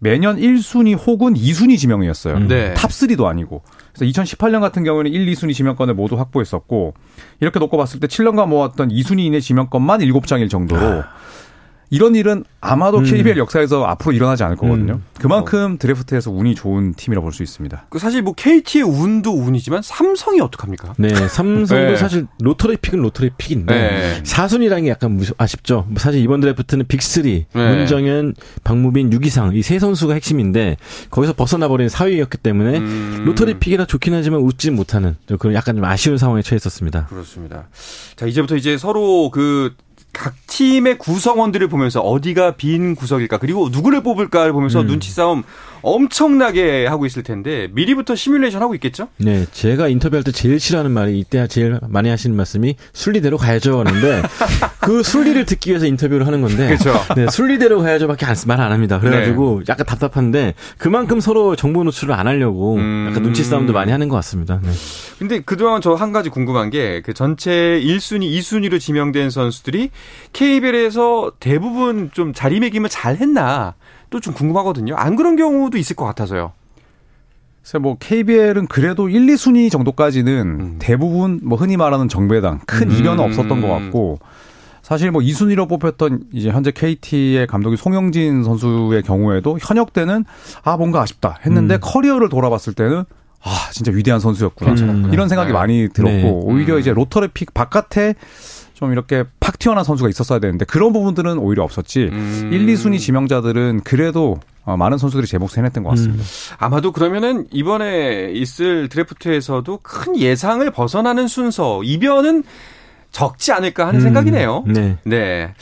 매년 0.00 0.36
1순위 0.38 0.98
혹은 1.06 1.34
2순위 1.34 1.78
지명이었어요. 1.78 2.36
음. 2.36 2.48
네. 2.48 2.74
top 2.74 3.00
3도 3.00 3.26
아니고. 3.26 3.62
그래서 3.94 4.10
2018년 4.22 4.60
같은 4.60 4.82
경우에는 4.82 5.12
1, 5.12 5.26
2순위 5.26 5.54
지명권을 5.54 5.94
모두 5.94 6.18
확보했었고 6.18 6.94
이렇게 7.40 7.58
놓고 7.58 7.76
봤을 7.76 8.00
때 8.00 8.06
7년간 8.06 8.48
모았던 8.48 8.88
2순위 8.88 9.20
이내 9.20 9.40
지명권만 9.40 10.00
7장일 10.00 10.50
정도로 10.50 11.04
이런 11.90 12.14
일은 12.14 12.44
아마도 12.60 12.98
음. 12.98 13.04
KBL 13.04 13.36
역사에서 13.38 13.84
앞으로 13.84 14.12
일어나지 14.12 14.44
않을 14.44 14.56
거거든요. 14.56 14.94
음. 14.94 15.04
그만큼 15.18 15.76
드래프트에서 15.78 16.30
운이 16.30 16.54
좋은 16.54 16.94
팀이라 16.94 17.20
볼 17.20 17.32
수 17.32 17.42
있습니다. 17.42 17.86
그 17.88 17.98
사실 17.98 18.22
뭐 18.22 18.32
KT의 18.34 18.84
운도 18.84 19.32
운이지만 19.32 19.82
삼성이 19.82 20.40
어떡합니까? 20.40 20.94
네, 20.98 21.08
삼성도 21.14 21.74
네. 21.92 21.96
사실 21.96 22.26
lottery 22.40 22.76
pick은 22.76 23.00
lottery 23.00 23.30
pick인데 23.36 23.74
네. 23.74 24.20
사순위라는 24.24 24.84
게 24.84 24.90
약간 24.90 25.20
아쉽죠. 25.38 25.86
사실 25.96 26.20
이번 26.22 26.40
드래프트는 26.40 26.86
big 26.86 27.21
3, 27.21 27.44
네. 27.52 27.76
문정현, 27.76 28.34
박무빈, 28.64 29.12
유기상 29.12 29.54
이 29.54 29.62
세 29.62 29.78
선수가 29.78 30.14
핵심인데 30.14 30.76
거기서 31.10 31.32
벗어나 31.34 31.68
버린 31.68 31.88
4위였기 31.88 32.42
때문에 32.42 32.78
음. 32.78 33.22
lottery 33.26 33.58
pick이라 33.58 33.86
좋긴 33.86 34.14
하지만 34.14 34.40
웃지 34.40 34.70
못하는 34.70 35.16
그런 35.38 35.54
약간 35.54 35.76
좀 35.76 35.84
아쉬운 35.84 36.18
상황에 36.18 36.42
처했었습니다. 36.42 37.06
그렇습니다. 37.06 37.68
자, 38.16 38.26
이제부터 38.26 38.56
이제 38.56 38.76
서로 38.78 39.30
그 39.30 39.74
각 40.12 40.34
팀의 40.46 40.98
구성원들을 40.98 41.68
보면서 41.68 42.00
어디가 42.00 42.56
빈 42.56 42.94
구석일까 42.94 43.38
그리고 43.38 43.68
누구를 43.70 44.02
뽑을까를 44.02 44.52
보면서 44.52 44.80
음. 44.80 44.86
눈치 44.86 45.10
싸움 45.10 45.42
엄청나게 45.82 46.86
하고 46.86 47.06
있을 47.06 47.22
텐데 47.22 47.68
미리부터 47.72 48.14
시뮬레이션 48.14 48.60
하고 48.62 48.74
있겠죠? 48.74 49.08
네, 49.18 49.46
제가 49.52 49.88
인터뷰할 49.88 50.24
때 50.24 50.32
제일 50.32 50.60
싫어하는 50.60 50.90
말이 50.90 51.18
이때 51.18 51.46
제일 51.46 51.78
많이 51.88 52.08
하시는 52.08 52.34
말씀이 52.36 52.76
순리대로 52.92 53.36
가야죠 53.38 53.80
하는데 53.80 54.22
그 54.80 55.02
순리를 55.02 55.44
듣기 55.46 55.70
위해서 55.70 55.86
인터뷰를 55.86 56.26
하는 56.26 56.40
건데 56.40 56.66
그렇죠. 56.76 56.92
네, 57.16 57.26
순리대로 57.28 57.80
가야죠밖에 57.82 58.26
말안 58.46 58.72
합니다. 58.72 58.98
그래가지고 58.98 59.58
네. 59.60 59.64
약간 59.68 59.86
답답한데 59.86 60.54
그만큼 60.78 61.20
서로 61.20 61.56
정보 61.56 61.84
노출을 61.84 62.14
안 62.14 62.26
하려고 62.26 62.76
음. 62.76 63.06
약간 63.08 63.22
눈치 63.22 63.44
싸움도 63.44 63.72
많이 63.72 63.92
하는 63.92 64.08
것 64.08 64.16
같습니다. 64.16 64.60
네. 64.62 64.70
근데 65.18 65.40
그동안 65.40 65.80
저 65.80 65.94
한 65.94 66.12
가지 66.12 66.30
궁금한 66.30 66.70
게 66.70 67.02
그 67.04 67.12
전체 67.14 67.50
1순위, 67.82 68.30
2순위로 68.38 68.80
지명된 68.80 69.30
선수들이 69.30 69.90
KBL에서 70.32 71.32
대부분 71.40 72.10
좀 72.12 72.32
자리매김을 72.32 72.88
잘 72.90 73.16
했나 73.16 73.74
또 74.10 74.20
좀 74.20 74.34
궁금하거든요. 74.34 74.94
안 74.96 75.16
그런 75.16 75.36
경우도 75.36 75.78
있을 75.78 75.96
것 75.96 76.04
같아서요. 76.04 76.52
그래서 77.62 77.78
뭐 77.78 77.96
KBL은 77.98 78.66
그래도 78.66 79.08
1, 79.08 79.26
2순위 79.26 79.70
정도까지는 79.70 80.32
음. 80.60 80.76
대부분 80.78 81.40
뭐 81.42 81.58
흔히 81.58 81.76
말하는 81.76 82.08
정배당 82.08 82.60
큰 82.66 82.90
음. 82.90 82.96
이변은 82.96 83.22
없었던 83.24 83.60
것 83.60 83.68
같고 83.68 84.18
사실 84.82 85.10
뭐 85.10 85.20
2순위로 85.22 85.68
뽑혔던 85.68 86.24
이제 86.32 86.50
현재 86.50 86.70
KT의 86.72 87.46
감독이 87.46 87.76
송영진 87.76 88.42
선수의 88.44 89.02
경우에도 89.02 89.58
현역 89.60 89.92
때는 89.92 90.24
아 90.64 90.76
뭔가 90.76 91.02
아쉽다 91.02 91.38
했는데 91.46 91.74
음. 91.74 91.78
커리어를 91.80 92.28
돌아봤을 92.28 92.72
때는 92.74 93.04
아 93.42 93.68
진짜 93.72 93.92
위대한 93.92 94.20
선수였구나. 94.20 95.10
이런 95.12 95.28
생각이 95.28 95.48
네. 95.48 95.52
많이 95.52 95.88
들었고 95.92 96.10
네. 96.10 96.40
오히려 96.42 96.74
음. 96.74 96.80
이제 96.80 96.92
로터리 96.92 97.28
픽 97.28 97.54
바깥에 97.54 98.14
좀 98.80 98.92
이렇게 98.92 99.24
팍 99.38 99.58
튀어나온 99.58 99.84
선수가 99.84 100.08
있었어야 100.08 100.38
되는데 100.38 100.64
그런 100.64 100.92
부분들은 100.92 101.38
오히려 101.38 101.62
없었지. 101.62 102.08
음. 102.10 102.50
1, 102.50 102.66
2순위 102.66 102.98
지명자들은 102.98 103.82
그래도 103.84 104.40
어, 104.64 104.76
많은 104.76 104.96
선수들이 104.98 105.26
제 105.26 105.36
몫을 105.36 105.58
해냈던 105.58 105.84
것 105.84 105.90
같습니다. 105.90 106.24
아마도 106.58 106.90
그러면은 106.90 107.46
이번에 107.52 108.30
있을 108.32 108.88
드래프트에서도 108.88 109.80
큰 109.82 110.18
예상을 110.18 110.68
벗어나는 110.70 111.28
순서 111.28 111.82
이변은 111.82 112.42
적지 113.10 113.52
않을까 113.52 113.88
하는 113.88 114.00
생각이네요. 114.00 114.64
네. 114.68 114.96
네. 115.04 115.52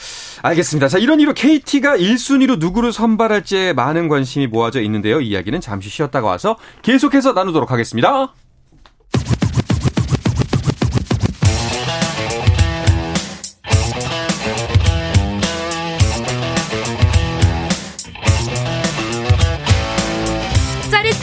알겠습니다. 0.43 0.89
자, 0.89 0.99
이런 0.99 1.19
이유로 1.19 1.33
KT가 1.33 1.97
1순위로 1.97 2.59
누구를 2.59 2.93
선발할지에 2.93 3.73
많은 3.73 4.09
관심이 4.09 4.47
모아져 4.47 4.81
있는데요. 4.83 5.21
이 5.21 5.29
이야기는 5.31 5.61
잠시 5.61 5.89
쉬었다가 5.89 6.27
와서 6.27 6.57
계속해서 6.83 7.33
나누도록 7.33 7.73
하겠습니다. 7.73 8.35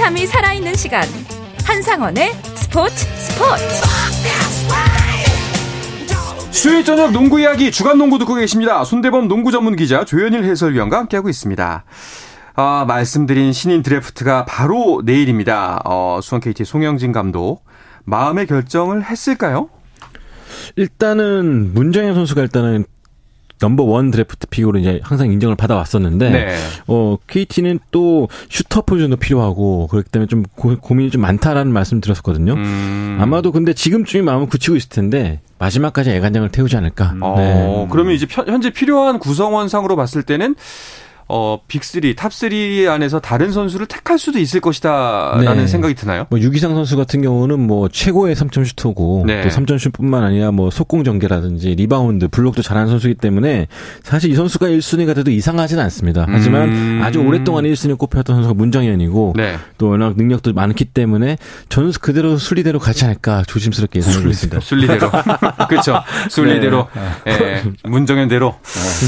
짜릿함이 0.05 0.27
살아있는 0.27 0.75
시간 0.75 1.03
한상원의 1.63 2.33
스포츠 2.55 2.95
스포츠 2.95 3.63
수요일 6.51 6.85
저녁 6.85 7.11
농구 7.11 7.39
이야기 7.39 7.71
주간 7.71 7.97
농구 7.97 8.19
듣고 8.19 8.35
계십니다. 8.35 8.83
손대범 8.83 9.27
농구 9.27 9.51
전문 9.51 9.75
기자 9.75 10.05
조현일 10.05 10.43
해설위원과 10.43 10.97
함께하고 10.99 11.29
있습니다. 11.29 11.85
아, 12.55 12.85
말씀드린 12.87 13.51
신인 13.51 13.81
드래프트가 13.81 14.45
바로 14.45 15.01
내일입니다. 15.03 15.81
어, 15.85 16.19
수원 16.21 16.39
KT 16.39 16.65
송영진 16.65 17.11
감독 17.11 17.65
마음의 18.03 18.47
결정을 18.47 19.03
했을까요? 19.03 19.69
일단은 20.75 21.73
문정현 21.73 22.13
선수가 22.13 22.41
일단은 22.41 22.85
number 23.59 23.83
one 23.83 24.11
draft 24.11 24.47
pick으로 24.47 24.79
이제 24.79 24.99
항상 25.03 25.31
인정을 25.31 25.55
받아왔었는데 25.55 26.29
네. 26.29 26.55
어 26.87 27.17
KT는 27.27 27.79
또 27.91 28.27
슈터 28.49 28.81
포지션도 28.81 29.15
필요하고 29.17 29.87
그렇기 29.87 30.09
때문에 30.09 30.27
좀 30.27 30.43
고, 30.55 30.75
고민이 30.93 31.12
좀 31.12 31.21
많다라는 31.21 31.71
말씀 31.71 32.01
드렸었거든요. 32.01 32.53
음. 32.53 33.17
아마도 33.21 33.51
근데 33.51 33.73
지금쯤이 33.73 34.23
마음을 34.23 34.47
굳히고 34.47 34.75
있을 34.75 34.89
텐데 34.89 35.39
마지막까지 35.57 36.11
애간장을 36.11 36.49
태우지 36.49 36.75
않을까. 36.75 37.15
어, 37.21 37.35
네. 37.37 37.87
그러면 37.91 38.13
이제 38.13 38.27
현- 38.29 38.47
현재 38.47 38.69
필요한 38.71 39.19
구성원상으로 39.19 39.95
봤을 39.95 40.23
때는 40.23 40.55
어, 41.27 41.59
big 41.67 42.15
3, 42.15 42.39
top 42.39 42.75
3 42.75 42.87
안에서 42.87 43.19
다른 43.19 43.51
선수를 43.51 43.87
택할 43.87 44.19
수도 44.19 44.37
있을 44.37 44.59
것이다라는 44.59 45.57
네. 45.57 45.67
생각이 45.67 45.95
드나요? 45.95 46.27
뭐 46.29 46.39
유기상 46.39 46.75
선수 46.75 46.95
같은 46.97 47.21
경우는 47.21 47.59
뭐 47.59 47.89
최고의 47.89 48.35
3점 48.35 48.63
슈터고 48.65 49.23
네. 49.25 49.41
또 49.41 49.49
3점 49.49 49.79
슛뿐만 49.79 50.23
아니라 50.23 50.51
뭐 50.51 50.69
속공 50.69 51.03
전개라든지 51.03 51.73
리바운드, 51.75 52.27
블록도 52.27 52.61
잘하는 52.61 52.89
선수이기 52.89 53.19
때문에 53.19 53.67
사실 54.03 54.31
이 54.31 54.35
선수가 54.35 54.67
1순위가 54.67 55.15
돼도 55.15 55.31
이상하지는 55.31 55.83
않습니다. 55.85 56.25
하지만 56.29 56.69
음. 56.69 57.01
아주 57.03 57.19
오랫동안 57.19 57.63
1순위 57.63 57.97
꼽혔던 57.97 58.35
선수가 58.35 58.53
문정현이고 58.53 59.33
네. 59.35 59.57
또 59.79 59.89
워낙 59.89 60.15
능력도 60.17 60.53
많기 60.53 60.85
때문에 60.85 61.37
저는 61.69 61.91
그대로 62.01 62.37
순리대로 62.37 62.77
가지 62.77 63.03
않을까 63.05 63.43
조심스럽게 63.47 63.99
예상하고 63.99 64.29
있습니다. 64.29 64.59
순리대로. 64.59 65.09
그렇죠. 65.69 66.01
순리대로. 66.29 66.87
예. 67.27 67.63
문정현대로. 67.83 68.55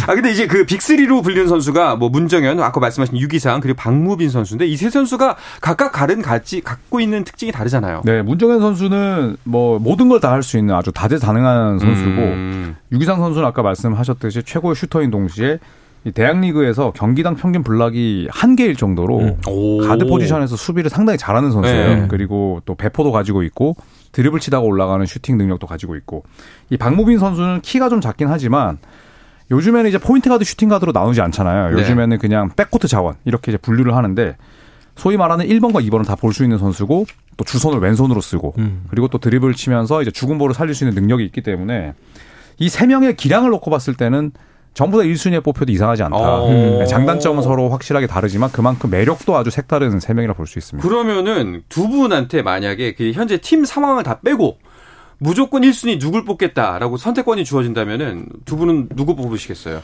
아 0.08 0.16
근데 0.16 0.32
이제 0.32 0.48
그 0.48 0.66
빅3로 0.66 1.24
불리는 1.24 1.48
선수가 1.48 1.96
뭐 1.98 2.07
문정현, 2.10 2.60
아까 2.62 2.80
말씀하신 2.80 3.18
유기상 3.18 3.60
그리고 3.60 3.78
박무빈 3.78 4.30
선수인데 4.30 4.66
이 4.68 4.76
세 4.78 4.90
선수가 4.90 5.36
각각 5.62 5.92
다른 5.92 6.22
가지 6.22 6.62
갖고 6.62 7.00
있는 7.00 7.24
특징이 7.24 7.52
다르잖아요. 7.52 8.02
네, 8.06 8.22
문정현 8.22 8.60
선수는 8.60 9.38
뭐 9.44 9.80
모든 9.80 10.10
걸 10.10 10.20
다 10.20 10.32
할 10.32 10.44
수 10.44 10.58
있는 10.58 10.74
아주 10.76 10.92
다재다능한 10.92 11.80
선수고 11.80 12.22
음. 12.22 12.76
유기상 12.92 13.20
선수는 13.20 13.48
아까 13.48 13.62
말씀하셨듯이 13.64 14.44
최고의 14.44 14.76
슈터인 14.76 15.10
동시에 15.12 15.60
이 16.04 16.12
대학 16.12 16.40
리그에서 16.40 16.92
경기당 16.92 17.36
평균 17.36 17.64
블락이 17.64 18.30
한 18.32 18.56
개일 18.56 18.76
정도로 18.76 19.20
음. 19.20 19.38
오. 19.48 19.80
가드 19.86 20.06
포지션에서 20.06 20.56
수비를 20.56 20.90
상당히 20.90 21.18
잘하는 21.18 21.52
선수예요. 21.52 21.96
네. 22.02 22.06
그리고 22.08 22.62
또 22.66 22.76
배포도 22.76 23.12
가지고 23.12 23.44
있고 23.44 23.76
드리블 24.14 24.40
치다가 24.40 24.64
올라가는 24.64 25.06
슈팅 25.06 25.38
능력도 25.38 25.68
가지고 25.68 25.96
있고 25.98 26.24
이 26.70 26.78
박무빈 26.78 27.18
선수는 27.20 27.62
키가 27.62 27.90
좀 27.90 28.00
작긴 28.00 28.30
하지만 28.30 28.78
요즘에는 29.52 29.88
이제 29.90 29.98
포인트 29.98 30.30
가드 30.30 30.44
슈팅 30.44 30.70
가드로 30.70 30.92
나누지 30.92 31.22
않잖아요. 31.22 31.76
네. 31.76 31.82
요즘에는 31.82 32.18
그냥 32.20 32.52
backcourt 32.56 32.88
자원 32.88 33.16
이렇게 33.26 33.52
이제 33.52 33.58
분류를 33.58 33.96
하는데 33.96 34.36
소위 34.96 35.16
말하는 35.18 35.46
1번과 35.46 35.86
2번은 35.88 36.06
다 36.06 36.16
볼 36.16 36.34
수 36.34 36.44
있는 36.44 36.58
선수고 36.58 37.06
또 37.38 37.44
주손을 37.46 37.80
왼손으로 37.80 38.20
쓰고 38.20 38.56
음. 38.58 38.84
그리고 38.90 39.08
또 39.08 39.20
드리블 39.20 39.54
치면서 39.54 40.02
이제 40.02 40.12
죽은 40.12 40.38
볼을 40.38 40.54
살릴 40.54 40.74
수 40.76 40.84
있는 40.84 40.96
능력이 41.00 41.24
있기 41.26 41.42
때문에 41.42 41.94
이 42.60 42.70
세 42.70 42.88
명의 42.88 43.16
기량을 43.16 43.52
놓고 43.52 43.70
봤을 43.70 43.94
때는 43.94 44.32
전부 44.74 44.98
다 45.00 45.04
1순위에 45.04 45.44
뽑혀도 45.44 45.72
이상하지 45.72 46.04
않다. 46.04 46.18
어. 46.18 46.50
네, 46.52 46.86
장단점은 46.86 47.42
서로 47.44 47.70
확실하게 47.70 48.06
다르지만 48.08 48.52
그만큼 48.52 48.90
매력도 48.92 49.36
아주 49.36 49.50
색다른 49.50 50.00
세 50.00 50.14
명이라 50.14 50.34
볼 50.34 50.46
수 50.48 50.60
있습니다. 50.60 50.88
그러면은 50.88 51.64
두 51.70 51.88
분한테 51.88 52.42
만약에 52.44 52.94
그 52.96 53.12
현재 53.14 53.38
팀 53.38 53.66
상황을 53.66 54.04
다 54.04 54.20
빼고 54.24 54.58
무조건 55.20 55.62
1순위 55.64 56.00
누굴 56.00 56.26
뽑겠다라고 56.26 56.98
선택권이 56.98 57.44
주어진다면은 57.46 58.28
두 58.46 58.56
분은 58.58 58.90
누구 58.96 59.16
뽑으시겠어요? 59.16 59.82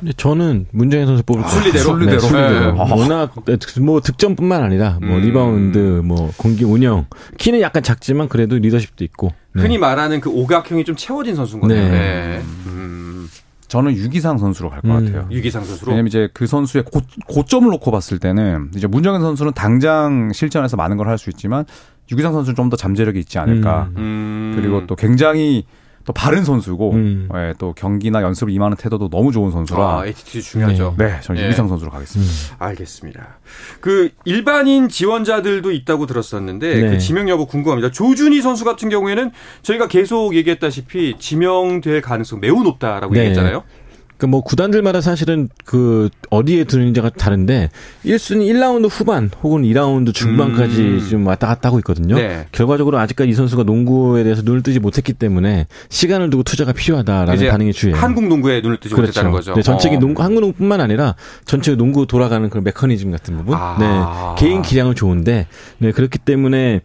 근데 0.00 0.12
저는 0.16 0.66
문정현 0.72 1.06
선수 1.06 1.22
뽑을 1.22 1.42
거예요. 1.42 1.54
순리대로? 1.60 1.84
순리대로. 1.84 2.20
네, 2.20 2.26
순리대로. 2.26 2.72
네. 2.72 2.92
워낙 2.92 3.32
뭐 3.80 4.00
득점뿐만 4.00 4.62
아니라 4.64 4.98
뭐 5.00 5.16
음. 5.18 5.22
리바운드, 5.22 5.78
뭐 6.04 6.32
경기 6.36 6.64
운영, 6.64 7.06
키는 7.38 7.60
약간 7.60 7.84
작지만 7.84 8.28
그래도 8.28 8.56
리더십도 8.56 9.04
있고. 9.04 9.32
네. 9.54 9.62
흔히 9.62 9.78
말하는 9.78 10.20
그 10.20 10.28
오각형이 10.28 10.84
좀 10.84 10.96
채워진 10.96 11.36
선수인 11.36 11.60
거네요. 11.60 11.88
네. 11.88 11.90
네. 11.90 12.42
음, 12.66 13.28
저는 13.68 13.92
유기상 13.94 14.38
선수로 14.38 14.70
갈것 14.70 14.90
음. 14.90 15.06
같아요. 15.06 15.28
유기상 15.30 15.62
선수로. 15.62 15.92
왜냐면 15.92 16.08
이제 16.08 16.28
그 16.34 16.48
선수의 16.48 16.82
고, 16.84 17.00
고점을 17.28 17.70
놓고 17.70 17.92
봤을 17.92 18.18
때는 18.18 18.72
이제 18.74 18.88
문정현 18.88 19.20
선수는 19.20 19.52
당장 19.52 20.32
실전에서 20.32 20.76
많은 20.76 20.96
걸 20.96 21.06
할 21.06 21.16
수 21.16 21.30
있지만 21.30 21.64
유기상 22.12 22.32
선수는 22.32 22.54
좀 22.54 22.70
더 22.70 22.76
잠재력이 22.76 23.18
있지 23.18 23.38
않을까. 23.38 23.88
음. 23.96 23.98
음. 23.98 24.52
그리고 24.56 24.86
또 24.86 24.94
굉장히 24.96 25.64
또 26.04 26.12
바른 26.12 26.42
선수고 26.44 26.92
음. 26.94 27.28
예, 27.34 27.54
또 27.58 27.72
경기나 27.74 28.22
연습을 28.22 28.52
임하는 28.52 28.76
태도도 28.76 29.08
너무 29.08 29.30
좋은 29.30 29.50
선수라. 29.52 30.00
아, 30.00 30.06
attitude 30.06 30.40
중요하죠. 30.42 30.94
네, 30.98 31.20
저는 31.22 31.40
예. 31.40 31.44
유기상 31.46 31.68
선수로 31.68 31.90
가겠습니다. 31.92 32.32
알겠습니다. 32.58 33.38
그 33.80 34.10
일반인 34.24 34.88
지원자들도 34.88 35.70
있다고 35.70 36.06
들었었는데 36.06 36.74
네. 36.80 36.90
그 36.90 36.98
지명 36.98 37.28
여부 37.28 37.46
궁금합니다. 37.46 37.90
조준희 37.92 38.40
선수 38.42 38.64
같은 38.64 38.88
경우에는 38.88 39.30
저희가 39.62 39.86
계속 39.86 40.34
얘기했다시피 40.34 41.16
지명될 41.20 42.00
가능성 42.00 42.40
매우 42.40 42.62
높다라고 42.64 43.14
네. 43.14 43.20
얘기했잖아요. 43.20 43.62
그뭐 44.22 44.42
구단들마다 44.42 45.00
사실은 45.00 45.48
그 45.64 46.08
어디에 46.30 46.62
두는지가 46.62 47.10
다른데 47.10 47.70
1순위 48.04 48.52
1라운드 48.52 48.88
후반 48.88 49.30
혹은 49.42 49.62
2라운드 49.62 50.14
중반까지 50.14 50.80
음. 50.80 51.06
좀 51.10 51.26
왔다 51.26 51.48
갔다 51.48 51.68
하고 51.68 51.78
있거든요. 51.80 52.14
네. 52.14 52.46
결과적으로 52.52 52.98
아직까지 52.98 53.30
이 53.30 53.34
선수가 53.34 53.64
농구에 53.64 54.22
대해서 54.22 54.42
눈을 54.42 54.62
뜨지 54.62 54.78
못했기 54.78 55.14
때문에 55.14 55.66
시간을 55.88 56.30
두고 56.30 56.44
투자가 56.44 56.72
필요하다라는 56.72 57.48
반응이 57.48 57.72
주예요. 57.72 57.96
한국 57.96 58.28
농구에 58.28 58.60
눈을 58.60 58.78
뜨지 58.78 58.94
못했다는 58.94 59.32
거죠. 59.32 59.54
네, 59.54 59.62
전체적인 59.62 59.96
어. 59.96 60.00
농구, 60.00 60.22
한국 60.22 60.40
농구뿐만 60.40 60.80
아니라 60.80 61.16
전체 61.44 61.74
농구 61.74 62.06
돌아가는 62.06 62.48
그런 62.48 62.62
메커니즘 62.62 63.10
같은 63.10 63.36
부분. 63.38 63.56
아. 63.58 63.76
네. 64.38 64.44
개인 64.44 64.62
기량은 64.62 64.94
좋은데, 64.94 65.48
네, 65.78 65.90
그렇기 65.90 66.18
때문에 66.18 66.80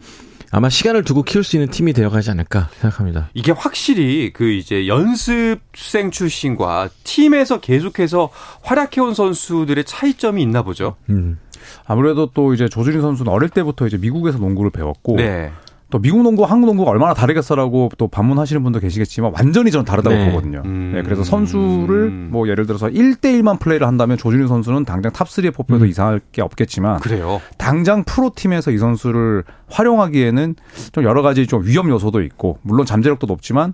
아마 0.50 0.68
시간을 0.68 1.04
두고 1.04 1.22
키울 1.22 1.44
수 1.44 1.56
있는 1.56 1.70
팀이 1.70 1.92
되어가지 1.92 2.30
않을까 2.30 2.68
생각합니다. 2.80 3.28
이게 3.34 3.52
확실히 3.52 4.32
그 4.32 4.50
이제 4.50 4.86
연습생 4.86 6.10
출신과 6.10 6.88
팀에서 7.04 7.60
계속해서 7.60 8.30
활약해온 8.62 9.14
선수들의 9.14 9.84
차이점이 9.84 10.42
있나 10.42 10.62
보죠. 10.62 10.96
음. 11.10 11.38
아무래도 11.84 12.30
또 12.32 12.54
이제 12.54 12.68
조준희 12.68 13.00
선수는 13.00 13.30
어릴 13.30 13.50
때부터 13.50 13.86
이제 13.86 13.98
미국에서 13.98 14.38
농구를 14.38 14.70
배웠고 14.70 15.16
네. 15.16 15.52
또 15.90 15.98
미국 15.98 16.22
농구, 16.22 16.44
한국 16.44 16.66
농구가 16.66 16.90
얼마나 16.90 17.14
다르겠어라고 17.14 17.90
또 17.96 18.08
반문하시는 18.08 18.62
분도 18.62 18.78
계시겠지만 18.78 19.32
완전히 19.34 19.70
저는 19.70 19.86
다르다고 19.86 20.14
네. 20.16 20.30
보거든요. 20.30 20.62
음. 20.66 20.92
네, 20.94 21.02
그래서 21.02 21.24
선수를 21.24 22.10
뭐 22.10 22.46
예를 22.48 22.66
들어서 22.66 22.88
1대1만 22.88 23.58
플레이를 23.58 23.86
한다면 23.86 24.18
조준희 24.18 24.46
선수는 24.48 24.84
당장 24.84 25.12
top 25.12 25.37
3에 25.37 25.54
뽑혀도 25.54 25.84
음. 25.84 25.88
이상할 25.88 26.20
게 26.32 26.42
없겠지만 26.42 27.00
그래요. 27.00 27.40
당장 27.56 28.04
프로팀에서 28.04 28.70
이 28.70 28.78
선수를 28.78 29.44
활용하기에는 29.70 30.56
좀 30.92 31.04
여러 31.04 31.22
가지 31.22 31.46
좀 31.46 31.64
위험 31.64 31.88
요소도 31.88 32.22
있고 32.22 32.58
물론 32.62 32.84
잠재력도 32.84 33.26
높지만 33.26 33.72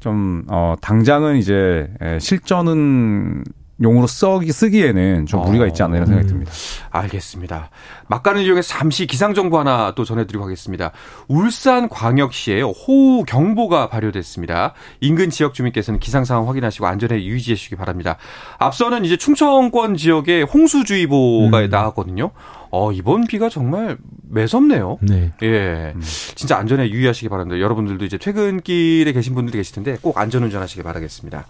좀 0.00 0.44
어, 0.48 0.74
당장은 0.80 1.36
이제 1.36 1.88
에, 2.00 2.18
실전은 2.18 3.44
용으로 3.82 4.06
써기 4.06 4.52
쓰기에는 4.52 5.26
좀 5.26 5.42
무리가 5.42 5.66
있지 5.66 5.82
않나 5.82 5.96
이런 5.96 6.06
생각이 6.06 6.28
듭니다. 6.28 6.52
알겠습니다. 6.90 7.70
막간을 8.08 8.42
이용해서 8.42 8.68
잠시 8.68 9.06
기상 9.06 9.34
정보 9.34 9.58
하나 9.58 9.92
또 9.94 10.04
전해드리고 10.04 10.44
하겠습니다. 10.44 10.92
울산 11.28 11.88
광역시에 11.88 12.62
호우 12.62 13.24
경보가 13.24 13.88
발효됐습니다. 13.90 14.72
인근 15.00 15.28
지역 15.28 15.52
주민께서는 15.52 16.00
기상 16.00 16.24
상황 16.24 16.48
확인하시고 16.48 16.86
안전에 16.86 17.22
유의해 17.22 17.42
주시기 17.42 17.76
바랍니다. 17.76 18.16
앞서는 18.58 19.04
이제 19.04 19.16
충청권 19.16 19.96
지역에 19.96 20.42
홍수주의보가 20.42 21.66
나왔거든요. 21.66 22.30
어, 22.70 22.92
이번 22.92 23.26
비가 23.26 23.48
정말 23.48 23.96
매섭네요. 24.28 24.98
네. 25.02 25.32
예. 25.42 25.94
진짜 26.34 26.56
안전에 26.56 26.90
유의하시기 26.90 27.28
바랍니다. 27.28 27.60
여러분들도 27.60 28.04
이제 28.04 28.18
퇴근길에 28.18 29.12
계신 29.12 29.34
분들이 29.34 29.58
계실 29.58 29.74
텐데 29.74 29.96
꼭 30.00 30.18
안전운전 30.18 30.62
하시기 30.62 30.82
바라겠습니다. 30.82 31.46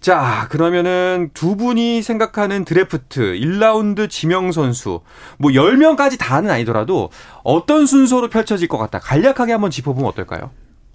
자, 0.00 0.46
그러면은 0.50 1.30
두 1.34 1.56
분이 1.56 2.00
생각하는 2.00 2.64
드래프트 2.64 3.20
1라운드 3.20 4.08
지명 4.08 4.50
선수 4.50 5.02
뭐 5.38 5.50
10명까지 5.50 6.18
다는 6.18 6.50
아니더라도 6.50 7.10
어떤 7.44 7.84
순서로 7.84 8.30
펼쳐질 8.30 8.66
것 8.66 8.78
같다. 8.78 8.98
간략하게 8.98 9.52
한번 9.52 9.70
짚어보면 9.70 10.08
어떨까요? 10.08 10.50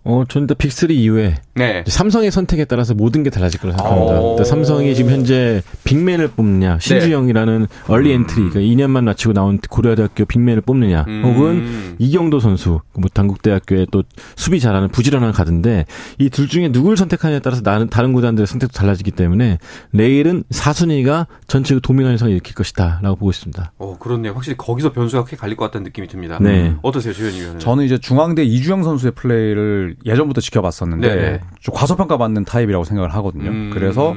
어, 0.08 0.24
저는 0.30 0.44
일단 0.48 0.56
big 0.58 0.83
3 0.83 0.92
이후에 0.92 1.36
네. 1.56 1.84
삼성의 1.88 2.30
선택에 2.30 2.66
따라서 2.66 2.94
모든 2.94 3.24
게 3.24 3.32
달라질 3.32 3.60
거라 3.60 3.74
생각합니다. 3.76 4.20
오. 4.22 4.32
일단 4.34 4.46
삼성이 4.46 4.94
지금 4.94 5.12
현재 5.12 5.64
big 5.84 5.98
man을 5.98 6.28
뽑느냐, 6.30 6.78
신주영이라는 6.80 7.66
early 7.88 8.12
entry, 8.12 8.50
그러니까 8.50 8.60
2년만 8.60 9.04
마치고 9.06 9.34
나온 9.34 9.58
고려대학교 9.68 10.26
big 10.26 10.38
man을 10.38 10.62
뽑느냐, 10.62 11.06
음. 11.08 11.24
혹은 11.26 11.96
이경도 11.98 12.40
선수, 12.40 12.82
뭐 12.94 13.10
단국대학교에 13.12 13.88
또 13.92 14.04
수비 14.36 14.60
잘하는 14.60 14.90
부지런한 14.90 15.32
가드인데 15.32 15.86
이 16.20 16.30
둘 16.30 16.48
중에 16.50 16.72
누굴 16.72 16.98
선택하느냐에 16.98 17.40
따라서 17.40 17.62
나는 17.64 17.88
다른 17.90 18.12
구단들의 18.14 18.46
선택도 18.46 18.74
달라지기 18.78 19.12
때문에 19.12 19.58
내일은 19.92 20.44
4순위가 20.52 21.28
전체 21.48 21.80
도미노 21.80 22.10
현상을 22.10 22.32
일으킬 22.32 22.54
것이다라고 22.54 23.16
보고 23.16 23.32
있습니다. 23.32 23.72
어, 23.80 23.98
그렇네요. 23.98 24.34
확실히 24.34 24.56
거기서 24.58 24.92
변수가 24.92 25.24
크게 25.24 25.38
갈릴 25.38 25.56
것 25.56 25.66
같다는 25.66 25.86
느낌이 25.86 26.08
듭니다. 26.10 26.38
네. 26.42 26.76
어떠세요, 26.84 27.14
조현일 27.14 27.40
위원은? 27.40 27.60
저는 27.60 27.86
이제 27.86 27.98
중앙대 27.98 28.44
이주영 28.44 28.84
선수의 28.84 29.14
플레이를 29.14 29.95
예전부터 30.06 30.42
지켜봤었는데 30.42 31.08
네네. 31.08 31.42
좀 31.60 31.76
과소평가 31.76 32.18
받는 32.18 32.46
타입이라고 32.46 32.84
생각을 32.84 33.14
하거든요. 33.16 33.50
음. 33.50 33.72
그래서 33.74 34.14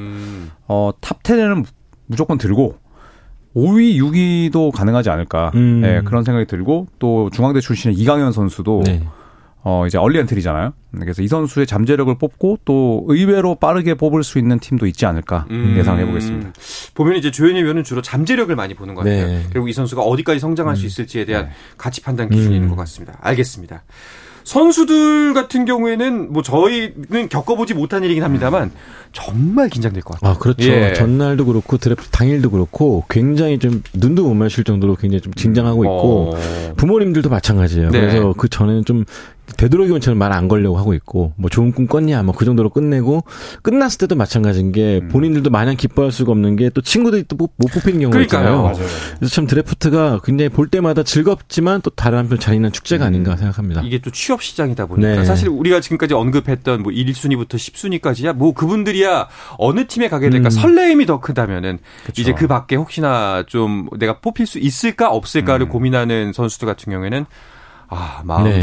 어, 0.66 0.90
top 1.00 1.22
10에는 1.22 1.64
무조건 2.06 2.38
들고 2.38 2.76
5위, 3.54 3.96
6위도 3.96 4.72
가능하지 4.72 5.10
않을까. 5.10 5.50
음. 5.54 5.82
예, 5.84 6.02
그런 6.04 6.24
생각이 6.24 6.46
들고 6.46 6.86
또 6.98 7.30
중앙대 7.30 7.60
출신의 7.60 7.96
이강현 7.96 8.32
선수도 8.32 8.82
네. 8.84 9.02
어, 9.64 9.86
이제 9.86 9.98
얼리 9.98 10.18
엔트리잖아요. 10.18 10.72
그래서 11.00 11.20
이 11.22 11.28
선수의 11.28 11.66
잠재력을 11.66 12.16
뽑고 12.16 12.60
또 12.64 13.04
의외로 13.08 13.54
빠르게 13.56 13.94
뽑을 13.94 14.22
수 14.22 14.38
있는 14.38 14.58
팀도 14.60 14.86
있지 14.86 15.04
않을까 15.04 15.46
음. 15.50 15.74
예상해 15.76 16.06
보겠습니다. 16.06 16.52
보면 16.94 17.16
이제 17.16 17.30
조현일 17.30 17.64
위원은 17.64 17.84
주로 17.84 18.00
잠재력을 18.00 18.54
많이 18.54 18.74
보는 18.74 18.94
것 18.94 19.02
같아요. 19.02 19.26
네. 19.26 19.46
그리고 19.50 19.68
이 19.68 19.72
선수가 19.72 20.02
어디까지 20.02 20.38
성장할 20.38 20.76
수 20.76 20.86
있을지에 20.86 21.24
대한 21.24 21.46
네. 21.46 21.50
가치 21.76 22.00
판단 22.00 22.28
기준이 22.28 22.54
음. 22.54 22.54
있는 22.54 22.68
것 22.70 22.76
같습니다. 22.76 23.18
알겠습니다. 23.20 23.82
선수들 24.48 25.34
같은 25.34 25.66
경우에는 25.66 26.32
뭐 26.32 26.42
저희는 26.42 27.28
겪어보지 27.28 27.74
못한 27.74 28.02
일이긴 28.02 28.24
합니다만 28.24 28.70
정말 29.12 29.68
긴장될 29.68 30.02
것 30.02 30.14
같아요. 30.14 30.32
아, 30.32 30.38
그렇죠. 30.38 30.70
예. 30.70 30.94
전날도 30.94 31.44
그렇고 31.44 31.76
드래프트 31.76 32.08
당일도 32.08 32.50
그렇고 32.50 33.04
굉장히 33.10 33.58
좀 33.58 33.82
눈도 33.92 34.24
못 34.26 34.32
마실 34.34 34.64
정도로 34.64 34.96
굉장히 34.96 35.20
좀 35.20 35.32
긴장하고 35.36 35.84
있고 35.84 36.32
어. 36.34 36.72
부모님들도 36.76 37.28
마찬가지예요. 37.28 37.90
네. 37.90 38.00
그래서 38.00 38.32
그 38.38 38.48
전에는 38.48 38.86
좀 38.86 39.04
되도록이면처럼 39.56 40.18
말안 40.18 40.46
걸려고 40.46 40.76
하고 40.76 40.92
있고 40.92 41.32
뭐 41.36 41.48
좋은 41.48 41.72
꿈 41.72 41.86
꿨냐 41.86 42.22
뭐 42.22 42.34
그 42.38 42.44
정도로 42.44 42.68
끝내고 42.68 43.24
끝났을 43.62 43.96
때도 43.98 44.14
마찬가지인 44.14 44.72
게 44.72 45.00
음. 45.02 45.08
본인들도 45.08 45.48
마냥 45.48 45.74
기뻐할 45.76 46.12
수가 46.12 46.32
없는 46.32 46.56
게 46.56 46.68
또 46.70 46.80
친구들이 46.82 47.24
또 47.28 47.36
못 47.36 47.50
뽑히는 47.72 48.00
경우가. 48.00 48.20
있잖아요. 48.22 48.72
그래서 49.18 49.34
참 49.34 49.46
드래프트가 49.46 50.20
굉장히 50.22 50.50
볼 50.50 50.68
때마다 50.68 51.02
즐겁지만 51.02 51.80
또 51.80 51.88
다른 51.90 52.18
한편 52.18 52.38
잔인한 52.38 52.72
축제가 52.72 53.06
아닌가 53.06 53.36
생각합니다. 53.36 53.80
이게 53.84 53.98
또 54.00 54.10
취업 54.10 54.37
시장이다 54.42 54.86
보니까 54.86 55.16
네. 55.16 55.24
사실 55.24 55.48
우리가 55.48 55.80
지금까지 55.80 56.14
언급했던 56.14 56.82
뭐 56.82 56.92
1순위부터 56.92 57.54
10순위까지야 57.54 58.32
뭐 58.34 58.52
그분들이야 58.54 59.28
어느 59.58 59.86
팀에 59.86 60.08
가게 60.08 60.30
될까 60.30 60.48
음. 60.48 60.50
설레임이 60.50 61.06
더 61.06 61.20
크다면은 61.20 61.78
그쵸. 62.06 62.20
이제 62.22 62.32
그 62.32 62.46
밖에 62.46 62.76
혹시나 62.76 63.44
좀 63.46 63.88
내가 63.98 64.18
뽑힐 64.20 64.46
수 64.46 64.58
있을까 64.58 65.10
없을까를 65.10 65.66
음. 65.66 65.68
고민하는 65.70 66.32
선수들 66.32 66.66
같은 66.66 66.92
경우에는 66.92 67.26
아 67.88 68.20
마음 68.24 68.44
네. 68.44 68.60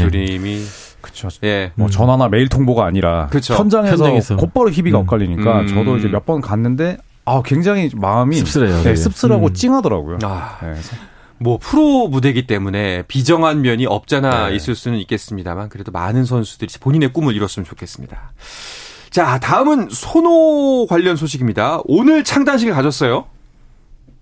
그렇죠. 1.00 1.28
예 1.44 1.70
뭐 1.76 1.88
전화나 1.88 2.28
메일 2.28 2.48
통보가 2.48 2.84
아니라 2.84 3.26
그쵸. 3.28 3.54
현장에서, 3.54 3.92
현장에서. 4.04 4.36
곧바로 4.36 4.70
희비가 4.70 4.98
음. 4.98 5.02
엇갈리니까 5.02 5.60
음. 5.60 5.66
저도 5.68 5.96
이제 5.98 6.08
몇 6.08 6.24
번 6.26 6.40
갔는데 6.40 6.96
아 7.24 7.42
굉장히 7.44 7.90
마음이 7.94 8.36
씁쓸해요, 8.36 8.82
네. 8.82 8.94
씁쓸하고 8.96 9.46
음. 9.48 9.52
찡하더라고요. 9.52 10.18
아, 10.22 10.58
네, 10.62 10.74
뭐 11.38 11.58
프로 11.58 12.08
무대이기 12.08 12.46
때문에 12.46 13.02
비정한 13.08 13.60
면이 13.62 13.86
없잖아 13.86 14.48
네. 14.48 14.56
있을 14.56 14.74
수는 14.74 14.98
있겠습니다만 15.00 15.68
그래도 15.68 15.92
많은 15.92 16.24
선수들이 16.24 16.72
본인의 16.80 17.12
꿈을 17.12 17.34
이뤘으면 17.34 17.64
좋겠습니다. 17.66 18.32
자 19.10 19.38
다음은 19.38 19.88
손호 19.90 20.86
관련 20.88 21.16
소식입니다. 21.16 21.80
오늘 21.84 22.24
창단식을 22.24 22.72
가졌어요. 22.74 23.26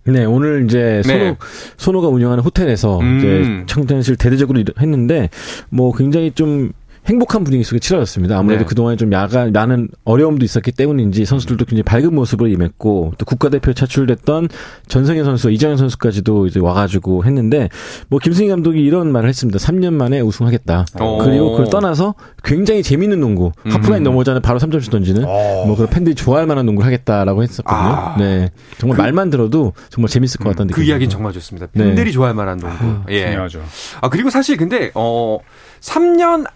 네, 0.07 0.25
오늘 0.27 0.67
이제 0.67 1.01
네. 1.07 1.19
손호, 1.19 1.37
손호가 1.79 2.09
운영하는 2.09 2.45
호텔에서 2.45 2.99
음. 3.01 3.19
이제 3.19 3.65
청단식을 3.73 4.17
대대적으로 4.17 4.59
일- 4.61 4.67
했는데 4.79 5.31
뭐 5.71 5.95
굉장히 5.95 6.31
좀 6.33 6.73
행복한 7.07 7.45
분위기 7.45 7.65
속에 7.65 7.79
치러졌습니다. 7.79 8.39
아무래도 8.39 8.65
네. 8.65 8.67
그동안 8.67 8.97
좀 8.97 9.13
야간, 9.13 9.53
많은 9.53 9.89
어려움도 10.05 10.45
있었기 10.45 10.73
때문인지 10.73 11.27
선수들도 11.27 11.67
굉장히 11.67 11.83
밝은 11.83 12.15
모습으로 12.15 12.49
임했고 12.49 13.13
또 13.19 13.25
국가대표 13.27 13.75
차출됐던 13.75 14.49
전성현 14.89 15.25
선수, 15.25 15.51
이정현 15.51 15.77
선수까지도 15.77 16.47
이제 16.47 16.61
와가지고 16.61 17.25
했는데 17.25 17.69
뭐 18.09 18.19
김승희 18.19 18.49
감독이 18.49 18.81
이런 18.83 19.13
말을 19.13 19.29
했습니다. 19.29 19.59
3년 19.59 19.93
만에 19.93 20.21
우승하겠다. 20.21 20.87
오. 21.01 21.19
그리고 21.19 21.53
그걸 21.53 21.69
떠나서 21.69 22.15
굉장히 22.43 22.83
재밌는 22.83 23.21
농구, 23.21 23.53
음. 23.67 23.71
하프라인 23.71 24.03
넘어오자는 24.03 24.41
바로 24.41 24.59
3점슛 24.59 24.91
던지는 24.91 25.25
어. 25.27 25.65
뭐 25.67 25.77
그런 25.77 25.91
팬들이 25.91 26.15
좋아할 26.15 26.47
만한 26.47 26.65
농구를 26.65 26.87
하겠다라고 26.87 27.43
했었거든요. 27.43 27.95
아. 27.95 28.17
네. 28.19 28.51
정말 28.79 28.97
말만 28.97 29.29
들어도 29.29 29.75
정말 29.91 30.09
재밌을 30.09 30.39
것 30.39 30.51
같다는 30.51 30.73
그 30.73 30.81
느낌이 30.81 30.89
이야기는 30.89 31.09
들어요. 31.09 31.19
정말 31.19 31.33
좋습니다. 31.35 31.67
네. 31.73 31.85
팬들이 31.85 32.13
좋아할 32.13 32.35
만한 32.35 32.59
농구. 32.59 33.11
예. 33.11 33.27
중요하죠. 33.27 33.63
아 34.01 34.09
그리고 34.09 34.31
사실 34.31 34.57
근데 34.57 34.91
어 34.95 35.39
3년 35.81 36.47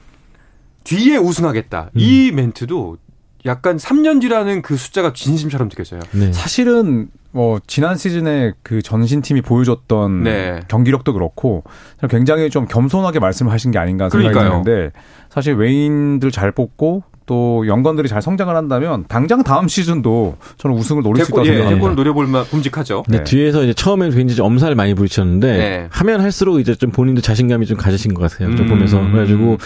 뒤에 0.89 1.19
우승하겠다. 1.19 1.91
음. 1.95 2.01
이 2.01 2.33
멘트도 2.33 2.97
약간 3.45 3.77
3년 3.77 4.21
뒤라는 4.21 4.63
그 4.63 4.77
숫자가 4.77 5.13
진심처럼 5.13 5.69
느껴져요. 5.69 6.01
네. 6.13 6.33
사실은 6.33 7.09
뭐 7.31 7.61
지난 7.67 7.97
시즌에 7.97 8.53
그 8.63 8.81
전신팀이 8.81 9.43
보여줬던 9.43 10.23
네. 10.23 10.61
경기력도 10.69 11.13
그렇고 11.13 11.63
굉장히 12.09 12.49
좀 12.49 12.67
겸손하게 12.67 13.19
말씀을 13.19 13.53
하신 13.53 13.71
게 13.71 13.79
아닌가 13.79 14.09
생각이 14.09 14.33
그러니까요. 14.33 14.63
드는데 14.65 14.93
사실 15.29 15.55
외인들 15.55 16.31
잘 16.31 16.53
뽑고 16.53 17.05
또 17.29 17.67
연관들이 17.67 18.09
잘 18.09 18.23
성장을 18.23 18.57
한다면 18.57 19.05
당장 19.07 19.43
다음 19.43 19.69
시즌도 19.69 20.39
저는 20.57 20.75
우승을 20.79 21.03
노릴 21.03 21.23
수 21.23 21.31
대권, 21.31 21.45
있다고 21.45 21.47
예, 21.47 21.59
생각합니다. 21.59 21.77
대권을 21.77 21.97
노려볼 21.97 22.27
만 22.27 22.45
봄직하죠. 22.47 23.03
근데 23.03 23.19
네. 23.19 23.25
뒤에서 23.25 23.63
이제 23.63 23.75
처음에는 23.75 24.17
굉장히 24.17 24.37
좀 24.37 24.47
엄살을 24.47 24.75
많이 24.75 24.95
부리쳤는데 24.95 25.57
네. 25.59 25.87
하면 25.91 26.23
할수록 26.23 26.59
이제 26.59 26.75
좀 26.75 26.91
본인도 26.91 27.21
자신감이 27.21 27.67
좀 27.67 27.77
가지신 27.77 28.15
것 28.15 28.23
같아요. 28.23 28.57
좀 28.57 28.65
음. 28.65 28.71
보면서 28.71 28.99
그래가지고 28.99 29.59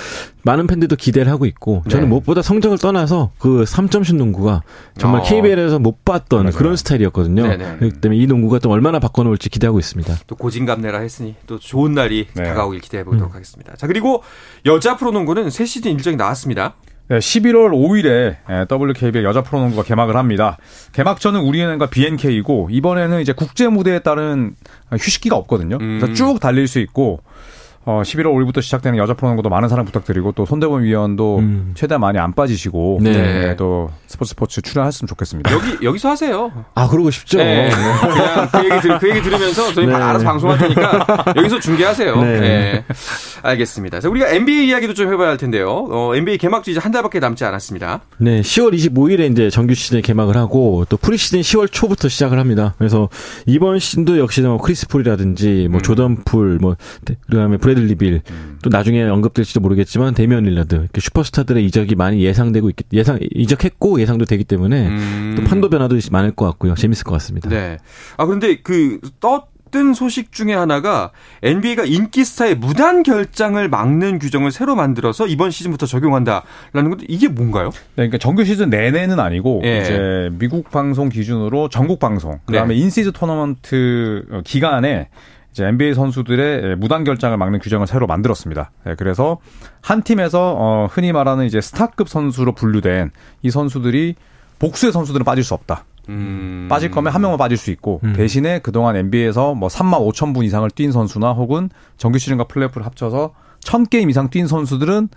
많은 0.42 0.66
팬들도 0.66 0.96
기대를 0.96 1.30
하고 1.30 1.46
있고 1.46 1.84
저는 1.88 2.06
네. 2.06 2.08
무엇보다 2.08 2.42
성적을 2.42 2.78
떠나서 2.78 3.30
그 3.38 3.62
3점슛 3.62 4.16
농구가 4.16 4.62
정말 4.98 5.20
어. 5.20 5.24
KBL에서 5.24 5.78
못 5.78 6.04
봤던 6.04 6.42
맞아요. 6.42 6.56
그런 6.56 6.74
스타일이었거든요. 6.74 7.46
네네. 7.46 7.76
그렇기 7.78 8.00
때문에 8.00 8.20
이 8.20 8.26
농구가 8.26 8.58
또 8.58 8.70
얼마나 8.70 8.98
바꿔놓을지 8.98 9.50
기대하고 9.50 9.78
있습니다. 9.78 10.12
또 10.26 10.34
고진감래라 10.34 10.98
했으니 10.98 11.36
또 11.46 11.60
좋은 11.60 11.94
날이 11.94 12.26
네. 12.34 12.42
다가오길 12.42 12.80
기대해 12.80 13.04
보도록 13.04 13.36
하겠습니다. 13.36 13.76
자 13.76 13.86
그리고 13.86 14.24
여자 14.66 14.96
프로농구는 14.96 15.50
새 15.50 15.64
시즌 15.64 15.92
일정이 15.92 16.16
나왔습니다. 16.16 16.74
네, 17.12 17.18
11월 17.18 17.72
5일에 17.72 18.72
WKBL 18.72 19.22
여자 19.24 19.42
프로농구가 19.42 19.82
개막을 19.82 20.16
합니다. 20.16 20.56
개막전은 20.92 21.42
우리은행과 21.42 21.90
BNK이고 21.90 22.68
이번에는 22.70 23.20
이제 23.20 23.34
국제 23.34 23.68
무대에 23.68 23.98
따른 23.98 24.54
휴식기가 24.90 25.36
없거든요. 25.36 25.76
그래서 25.76 26.06
음. 26.06 26.14
쭉 26.14 26.40
달릴 26.40 26.66
수 26.66 26.78
있고 26.78 27.20
어, 27.84 28.02
11월 28.04 28.26
5일부터 28.26 28.62
시작되는 28.62 28.96
여자 28.96 29.14
프로농구도 29.14 29.48
많은 29.48 29.68
사랑 29.68 29.84
부탁드리고 29.84 30.32
또 30.32 30.46
손대범 30.46 30.84
위원도 30.84 31.38
음. 31.38 31.72
최대한 31.74 32.00
많이 32.00 32.16
안 32.18 32.32
빠지시고 32.32 33.00
네. 33.02 33.10
네, 33.12 33.56
또 33.56 33.90
스포츠 34.06 34.30
스포츠 34.30 34.62
출연했으면 34.62 35.08
좋겠습니다. 35.08 35.50
여기 35.52 35.84
여기서 35.84 36.10
하세요. 36.10 36.52
아 36.76 36.88
그러고 36.88 37.10
싶죠. 37.10 37.38
네. 37.38 37.70
그냥 37.70 38.48
그 38.52 38.64
얘기, 38.70 38.80
들, 38.80 38.98
그 39.00 39.10
얘기 39.10 39.22
들으면서 39.22 39.72
저희 39.72 39.86
네. 39.86 39.94
알아서 39.94 40.24
방송할 40.24 40.58
테니까 40.58 41.24
여기서 41.36 41.58
중계하세요. 41.58 42.16
네. 42.22 42.40
네. 42.40 42.84
알겠습니다. 43.42 43.98
자, 43.98 44.08
우리가 44.08 44.28
NBA 44.28 44.68
이야기도 44.68 44.94
좀 44.94 45.12
해봐야 45.12 45.30
할 45.30 45.36
텐데요. 45.36 45.68
어, 45.90 46.14
NBA 46.14 46.38
개막도 46.38 46.70
이제 46.70 46.78
한 46.78 46.92
달밖에 46.92 47.18
남지 47.18 47.44
않았습니다. 47.44 48.02
네, 48.18 48.40
10월 48.42 48.72
25일에 48.74 49.32
이제 49.32 49.50
정규 49.50 49.74
시즌 49.74 50.00
개막을 50.02 50.36
하고 50.36 50.84
또 50.88 50.96
프리 50.96 51.16
시즌 51.16 51.40
10월 51.40 51.68
초부터 51.72 52.08
시작을 52.08 52.38
합니다. 52.38 52.74
그래서 52.78 53.08
이번 53.46 53.80
시즌도 53.80 54.18
역시나 54.20 54.50
뭐 54.50 54.58
크리스 54.58 54.86
폴이라든지 54.86 55.66
뭐 55.68 55.80
음. 55.80 55.82
조던 55.82 56.22
풀, 56.24 56.58
뭐 56.60 56.76
데- 57.04 57.16
그다음에 57.28 57.56
브래들리 57.56 57.94
빌, 57.94 58.20
또 58.62 58.70
나중에 58.70 59.02
언급될지도 59.02 59.60
모르겠지만 59.60 60.14
데미안 60.14 60.46
이렇게 60.46 61.00
슈퍼스타들의 61.00 61.64
이적이 61.66 61.94
많이 61.94 62.22
예상되고 62.22 62.68
있기 62.70 62.84
예상 62.92 63.18
이적했고 63.34 64.00
예상도 64.00 64.24
되기 64.24 64.44
때문에 64.44 64.88
음. 64.88 65.34
또 65.36 65.44
판도 65.44 65.70
변화도 65.70 65.96
많을 66.10 66.32
것 66.32 66.46
같고요. 66.46 66.74
재밌을 66.74 67.04
것 67.04 67.12
같습니다. 67.12 67.48
네. 67.48 67.78
아, 68.16 68.26
그런데 68.26 68.56
그, 68.62 69.00
떴던 69.20 69.94
소식 69.94 70.32
중에 70.32 70.52
하나가 70.52 71.10
NBA가 71.42 71.84
인기 71.84 72.24
스타의 72.24 72.56
무단 72.56 73.02
결장을 73.02 73.66
막는 73.68 74.18
규정을 74.18 74.52
새로 74.52 74.76
만들어서 74.76 75.26
이번 75.26 75.50
시즌부터 75.50 75.86
적용한다라는 75.86 76.90
건데 76.90 77.06
이게 77.08 77.28
뭔가요? 77.28 77.70
네, 77.70 77.80
그러니까 77.96 78.18
정규 78.18 78.44
시즌 78.44 78.70
내내는 78.70 79.18
아니고 79.18 79.62
예. 79.64 79.80
이제 79.80 80.30
미국 80.38 80.70
방송 80.70 81.08
기준으로 81.08 81.68
전국 81.68 81.98
방송 81.98 82.38
그다음에 82.46 82.74
네. 82.74 82.80
인시즈 82.80 83.12
토너먼트 83.12 84.26
어, 84.30 84.40
기간에 84.44 85.08
이제 85.52 85.66
NBA 85.66 85.94
선수들의 85.94 86.64
예, 86.64 86.74
무단 86.74 87.04
결장을 87.04 87.36
막는 87.36 87.60
규정을 87.60 87.86
새로 87.86 88.06
만들었습니다. 88.06 88.70
예, 88.86 88.94
그래서 88.96 89.38
한 89.80 90.02
팀에서 90.02 90.56
어 90.58 90.88
흔히 90.90 91.12
말하는 91.12 91.44
이제 91.44 91.60
스타급 91.60 92.08
선수로 92.08 92.52
분류된 92.52 93.10
이 93.42 93.50
선수들이 93.50 94.16
복수의 94.58 94.92
선수들은 94.92 95.24
빠질 95.24 95.44
수 95.44 95.54
없다. 95.54 95.84
음. 96.08 96.66
빠질 96.68 96.90
거면 96.90 97.12
한 97.12 97.20
명만 97.22 97.38
빠질 97.38 97.56
수 97.56 97.70
있고 97.70 98.00
대신에 98.16 98.58
그동안 98.58 98.96
NBA에서 98.96 99.54
뭐 99.54 99.68
3만 99.68 100.00
5천 100.12 100.34
분 100.34 100.44
이상을 100.44 100.68
뛴 100.70 100.90
선수나 100.90 101.32
혹은 101.32 101.70
정규 101.96 102.18
시즌과 102.18 102.44
플레이오프를 102.44 102.84
합쳐서 102.84 103.34
1000게임 103.60 104.10
이상 104.10 104.28
뛴 104.28 104.48
선수들은 104.48 105.08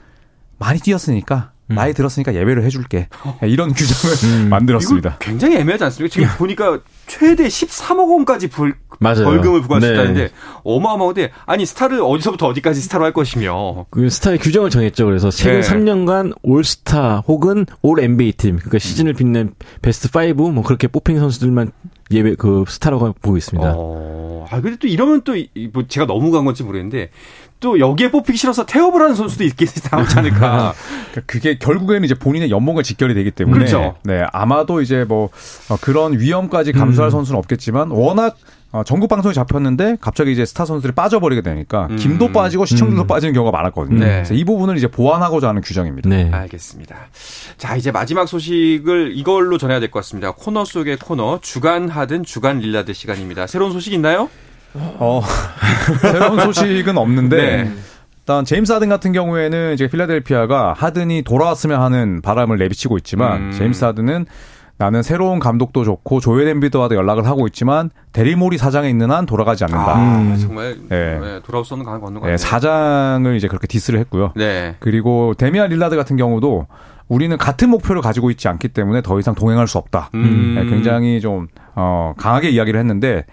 많이 0.60 0.80
뛰었으니까 0.80 1.54
나이 1.68 1.94
들었으니까 1.94 2.36
예외를 2.36 2.64
해줄게 2.64 3.08
예, 3.44 3.48
이런 3.48 3.74
규정을 3.74 4.50
만들었습니다. 4.50 5.10
이거 5.10 5.20
굉장히 5.20 5.58
애매하지 5.58 5.84
않습니까? 5.86 6.14
지금 6.14 6.28
보니까 6.38 6.80
최대 7.08 7.48
13억 7.48 8.08
원까지 8.12 8.50
불, 8.50 8.76
맞아요. 9.00 9.24
벌금을 9.26 9.62
부과할 9.62 9.82
수 9.82 9.88
네. 9.88 9.94
있다는데 9.94 10.30
어마어마한데 10.64 11.32
아니 11.46 11.66
스타를 11.66 12.02
어디서부터 12.02 12.48
어디까지 12.48 12.82
스타로 12.82 13.06
할 13.06 13.14
것이며 13.14 13.86
그 13.90 14.10
스타의 14.10 14.38
규정을 14.40 14.70
정했죠. 14.70 15.06
그래서 15.06 15.30
최근 15.32 15.62
네. 15.62 15.68
3년간 15.68 16.36
올스타 16.44 17.24
혹은 17.28 17.66
All 17.82 18.00
NBA 18.00 18.34
팀, 18.34 18.58
그러니까 18.58 18.78
시즌을 18.80 19.14
빛낸 19.14 19.54
베스트 19.82 20.08
5, 20.16 20.52
뭐 20.52 20.64
그렇게 20.64 20.88
뽑힌 20.88 21.20
선수들만 21.20 21.72
예외 22.12 22.36
그 22.36 22.66
스타라고 22.68 23.14
보고 23.22 23.38
있습니다. 23.38 23.74
어, 23.76 24.46
아 24.50 24.62
근데 24.62 24.78
또 24.78 24.88
이러면 24.88 25.22
또 25.22 25.34
뭐 25.74 25.84
제가 25.88 26.06
너무 26.06 26.32
간 26.32 26.46
건지 26.46 26.64
모르겠는데 26.64 27.10
또 27.60 27.80
여기에 27.80 28.12
뽑히기 28.12 28.38
싫어서 28.38 28.66
태업을 28.66 29.02
하는 29.02 29.16
선수도 29.16 29.44
있겠 29.44 29.70
나오지 29.92 30.20
않을까. 30.20 30.74
그러니까 31.12 31.22
그게 31.26 31.58
결국에는 31.58 32.04
이제 32.04 32.14
본인의 32.14 32.52
연봉과 32.52 32.84
직결이 32.84 33.14
되기 33.14 33.32
때문에 33.32 33.58
그렇죠. 33.58 33.96
네 34.04 34.24
아마도 34.32 34.82
이제 34.82 35.04
뭐 35.04 35.30
어, 35.70 35.78
그런 35.82 36.20
위험까지 36.20 36.74
감수할 36.74 37.12
선수는 37.12 37.38
없겠지만 37.40 37.90
워낙 37.92 38.38
어, 38.76 38.84
전국 38.84 39.08
방송이 39.08 39.34
잡혔는데 39.34 39.96
갑자기 40.02 40.34
이제 40.34 40.44
스타 40.44 40.66
선수들이 40.66 40.92
빠져버리게 40.94 41.42
되니까 41.42 41.88
음. 41.92 41.96
김도 41.96 42.34
빠지고 42.34 42.66
시청률도 42.66 43.08
빠지는 43.08 43.34
경우가 43.34 43.56
많았거든요. 43.58 44.00
네. 44.00 44.06
그래서 44.16 44.34
이 44.34 44.44
부분을 44.44 44.76
이제 44.76 44.88
보완하고자 44.88 45.48
하는 45.48 45.62
규정입니다. 45.62 46.10
네. 46.10 46.30
알겠습니다. 46.30 46.96
자, 47.58 47.78
이제 47.78 47.92
마지막 47.92 48.28
소식을 48.28 49.14
이걸로 49.16 49.58
전해야 49.58 49.80
될 49.80 49.90
것 49.92 50.00
같습니다. 50.00 50.32
코너 50.32 50.66
속의 50.66 50.98
코너, 50.98 51.40
주간 51.42 51.88
하든 51.88 52.24
주간 52.26 52.60
릴라드 52.60 52.92
시간입니다. 52.92 53.48
새로운 53.48 53.72
소식 53.72 53.94
있나요? 53.94 54.30
어, 54.74 55.22
새로운 56.02 56.42
소식은 56.42 56.98
없는데 56.98 57.38
네. 57.64 57.72
일단 58.20 58.44
제임스 58.44 58.74
하든 58.74 58.90
같은 58.90 59.14
경우에는 59.14 59.74
이제 59.76 59.88
필라델피아가 59.88 60.74
하든이 60.76 61.22
돌아왔으면 61.22 61.80
하는 61.80 62.22
바람을 62.22 62.58
내비치고 62.58 62.98
있지만 62.98 63.42
음. 63.42 63.52
제임스 63.54 63.86
하든은 63.86 64.26
나는 64.78 65.04
새로운 65.04 65.40
감독도 65.40 65.86
좋고 65.86 66.20
조엘 66.20 66.48
엠비드와도 66.50 66.96
연락을 66.96 67.26
하고 67.26 67.48
있지만 67.48 67.90
대릴 68.12 68.39
모리 68.39 68.58
사장이 68.58 68.90
있는 68.90 69.10
한 69.10 69.26
돌아가지 69.26 69.64
않는다. 69.64 69.96
아, 69.96 70.36
정말 70.38 70.76
네. 70.90 71.20
네, 71.20 71.40
돌아올 71.44 71.64
수 71.64 71.74
없는 71.76 71.86
강을 71.86 72.02
건너 72.02 72.20
네, 72.26 72.36
사장을 72.38 73.34
이제 73.38 73.48
그렇게 73.48 73.68
디스를 73.68 74.00
했고요. 74.00 74.34
네. 74.36 74.76
그리고 74.80 75.34
데미안 75.38 75.70
릴라드 75.70 75.96
같은 75.96 76.18
경우도 76.18 76.68
우리는 77.08 77.38
같은 77.38 77.70
목표를 77.70 78.02
가지고 78.02 78.32
있지 78.32 78.48
않기 78.48 78.70
때문에 78.70 79.02
더 79.02 79.18
이상 79.20 79.34
동행할 79.34 79.68
수 79.68 79.78
없다. 79.78 80.10
음. 80.14 80.56
네, 80.56 80.66
굉장히 80.66 81.22
좀 81.22 81.48
어, 81.76 82.14
강하게 82.18 82.50
이야기를 82.50 82.78
했는데 82.80 83.26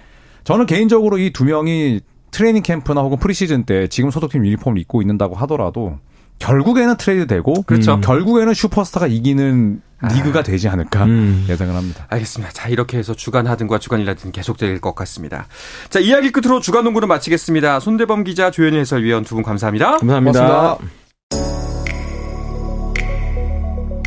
저는 0.44 0.66
개인적으로 0.66 1.18
이 1.18 1.30
두 1.32 1.44
명이 1.44 2.00
트레이닝 2.30 2.62
캠프나 2.62 3.02
혹은 3.02 3.18
프리시즌 3.18 3.64
때 3.64 3.88
지금 3.88 4.10
소속팀 4.10 4.44
유니폼을 4.46 4.78
입고 4.78 5.02
있는다고 5.02 5.34
하더라도 5.36 5.98
결국에는 6.42 6.96
트레이드 6.96 7.26
되고 7.26 7.62
그렇죠. 7.62 8.00
결국에는 8.00 8.52
슈퍼스타가 8.52 9.06
이기는 9.06 9.80
리그가 10.14 10.42
되지 10.42 10.68
않을까 10.68 11.04
음. 11.04 11.46
예상을 11.48 11.72
합니다. 11.74 12.06
알겠습니다. 12.10 12.52
자, 12.52 12.68
이렇게 12.68 12.98
해서 12.98 13.14
주간 13.14 13.46
하든과 13.46 13.78
주간 13.78 14.00
릴라드는 14.00 14.32
계속될 14.32 14.80
것 14.80 14.96
같습니다. 14.96 15.46
자, 15.90 16.00
이야기 16.00 16.32
끝으로 16.32 16.58
주간 16.60 16.82
농구는 16.84 17.06
마치겠습니다. 17.06 17.78
손대범 17.80 18.24
기자, 18.24 18.50
조현일 18.50 18.80
해설위원 18.80 19.22
두 19.24 19.36
분 19.36 19.44
감사합니다. 19.44 19.98
감사합니다. 19.98 20.78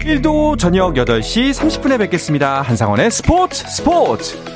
일도 0.05 0.57
저녁 0.57 0.93
8시 0.93 1.51
30분에 1.53 1.97
뵙겠습니다. 1.97 2.61
한상원의 2.61 3.09
스포츠 3.09 3.63
스포츠! 3.67 4.54